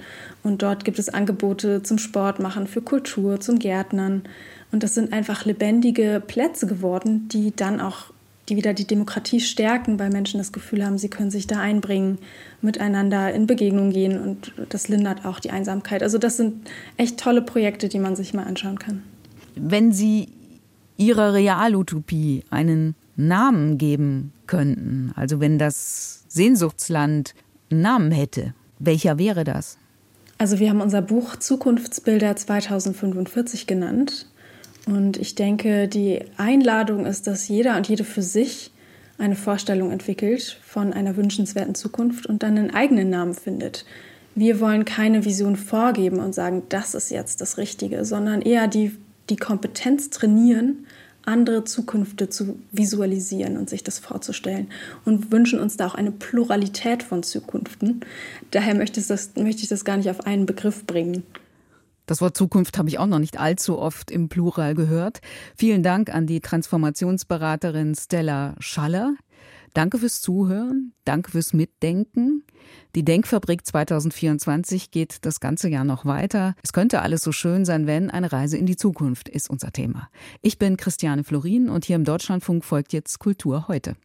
Und 0.42 0.62
dort 0.62 0.84
gibt 0.84 0.98
es 0.98 1.08
Angebote 1.08 1.82
zum 1.82 1.98
Sport 1.98 2.40
machen, 2.40 2.66
für 2.66 2.82
Kultur, 2.82 3.40
zum 3.40 3.58
Gärtnern. 3.58 4.22
Und 4.72 4.82
das 4.82 4.94
sind 4.94 5.12
einfach 5.12 5.44
lebendige 5.44 6.22
Plätze 6.26 6.66
geworden, 6.66 7.28
die 7.28 7.54
dann 7.54 7.80
auch 7.80 8.12
die 8.48 8.56
wieder 8.56 8.72
die 8.72 8.86
Demokratie 8.86 9.40
stärken, 9.40 9.98
weil 9.98 10.10
Menschen 10.10 10.38
das 10.38 10.52
Gefühl 10.52 10.84
haben, 10.84 10.98
sie 10.98 11.10
können 11.10 11.30
sich 11.30 11.46
da 11.46 11.60
einbringen, 11.60 12.18
miteinander 12.62 13.32
in 13.32 13.46
Begegnung 13.46 13.90
gehen 13.90 14.18
und 14.18 14.52
das 14.70 14.88
lindert 14.88 15.24
auch 15.24 15.38
die 15.38 15.50
Einsamkeit. 15.50 16.02
Also 16.02 16.18
das 16.18 16.38
sind 16.38 16.66
echt 16.96 17.20
tolle 17.20 17.42
Projekte, 17.42 17.88
die 17.88 17.98
man 17.98 18.16
sich 18.16 18.34
mal 18.34 18.44
anschauen 18.44 18.78
kann. 18.78 19.02
Wenn 19.54 19.92
Sie 19.92 20.28
Ihrer 20.96 21.34
Realutopie 21.34 22.42
einen 22.50 22.94
Namen 23.18 23.78
geben 23.78 24.32
könnten, 24.46 25.12
also 25.16 25.40
wenn 25.40 25.58
das 25.58 26.24
Sehnsuchtsland 26.28 27.34
einen 27.70 27.82
Namen 27.82 28.12
hätte, 28.12 28.54
welcher 28.78 29.18
wäre 29.18 29.44
das? 29.44 29.76
Also 30.38 30.60
wir 30.60 30.70
haben 30.70 30.80
unser 30.80 31.02
Buch 31.02 31.34
Zukunftsbilder 31.36 32.36
2045 32.36 33.66
genannt. 33.66 34.26
Und 34.86 35.16
ich 35.16 35.34
denke, 35.34 35.88
die 35.88 36.20
Einladung 36.36 37.04
ist, 37.06 37.26
dass 37.26 37.48
jeder 37.48 37.76
und 37.76 37.88
jede 37.88 38.04
für 38.04 38.22
sich 38.22 38.70
eine 39.18 39.34
Vorstellung 39.34 39.90
entwickelt 39.90 40.58
von 40.62 40.92
einer 40.92 41.16
wünschenswerten 41.16 41.74
Zukunft 41.74 42.26
und 42.26 42.44
dann 42.44 42.56
einen 42.56 42.70
eigenen 42.72 43.10
Namen 43.10 43.34
findet. 43.34 43.84
Wir 44.36 44.60
wollen 44.60 44.84
keine 44.84 45.24
Vision 45.24 45.56
vorgeben 45.56 46.20
und 46.20 46.34
sagen, 46.34 46.62
das 46.68 46.94
ist 46.94 47.10
jetzt 47.10 47.40
das 47.40 47.58
Richtige, 47.58 48.04
sondern 48.04 48.40
eher 48.40 48.68
die, 48.68 48.96
die 49.28 49.36
Kompetenz 49.36 50.10
trainieren, 50.10 50.86
andere 51.28 51.64
Zukünfte 51.64 52.28
zu 52.28 52.58
visualisieren 52.72 53.56
und 53.56 53.70
sich 53.70 53.84
das 53.84 53.98
vorzustellen 53.98 54.68
und 55.04 55.30
wünschen 55.30 55.60
uns 55.60 55.76
da 55.76 55.86
auch 55.86 55.94
eine 55.94 56.10
Pluralität 56.10 57.02
von 57.02 57.22
Zukünften. 57.22 58.00
Daher 58.50 58.74
möchte 58.74 58.98
ich 58.98 59.06
das, 59.06 59.36
möchte 59.36 59.62
ich 59.62 59.68
das 59.68 59.84
gar 59.84 59.98
nicht 59.98 60.10
auf 60.10 60.26
einen 60.26 60.46
Begriff 60.46 60.86
bringen. 60.86 61.22
Das 62.06 62.22
Wort 62.22 62.38
Zukunft 62.38 62.78
habe 62.78 62.88
ich 62.88 62.98
auch 62.98 63.06
noch 63.06 63.18
nicht 63.18 63.38
allzu 63.38 63.78
oft 63.78 64.10
im 64.10 64.30
Plural 64.30 64.74
gehört. 64.74 65.20
Vielen 65.54 65.82
Dank 65.82 66.12
an 66.12 66.26
die 66.26 66.40
Transformationsberaterin 66.40 67.94
Stella 67.94 68.54
Schaller. 68.58 69.14
Danke 69.74 69.98
fürs 69.98 70.20
Zuhören, 70.20 70.92
danke 71.04 71.30
fürs 71.30 71.52
Mitdenken. 71.52 72.44
Die 72.94 73.04
Denkfabrik 73.04 73.66
2024 73.66 74.90
geht 74.90 75.24
das 75.24 75.40
ganze 75.40 75.68
Jahr 75.68 75.84
noch 75.84 76.04
weiter. 76.04 76.54
Es 76.62 76.72
könnte 76.72 77.02
alles 77.02 77.22
so 77.22 77.32
schön 77.32 77.64
sein, 77.64 77.86
wenn 77.86 78.10
eine 78.10 78.32
Reise 78.32 78.56
in 78.56 78.66
die 78.66 78.76
Zukunft 78.76 79.28
ist 79.28 79.50
unser 79.50 79.72
Thema. 79.72 80.08
Ich 80.42 80.58
bin 80.58 80.76
Christiane 80.76 81.24
Florin 81.24 81.68
und 81.68 81.84
hier 81.84 81.96
im 81.96 82.04
Deutschlandfunk 82.04 82.64
folgt 82.64 82.92
jetzt 82.92 83.18
Kultur 83.18 83.68
heute. 83.68 83.96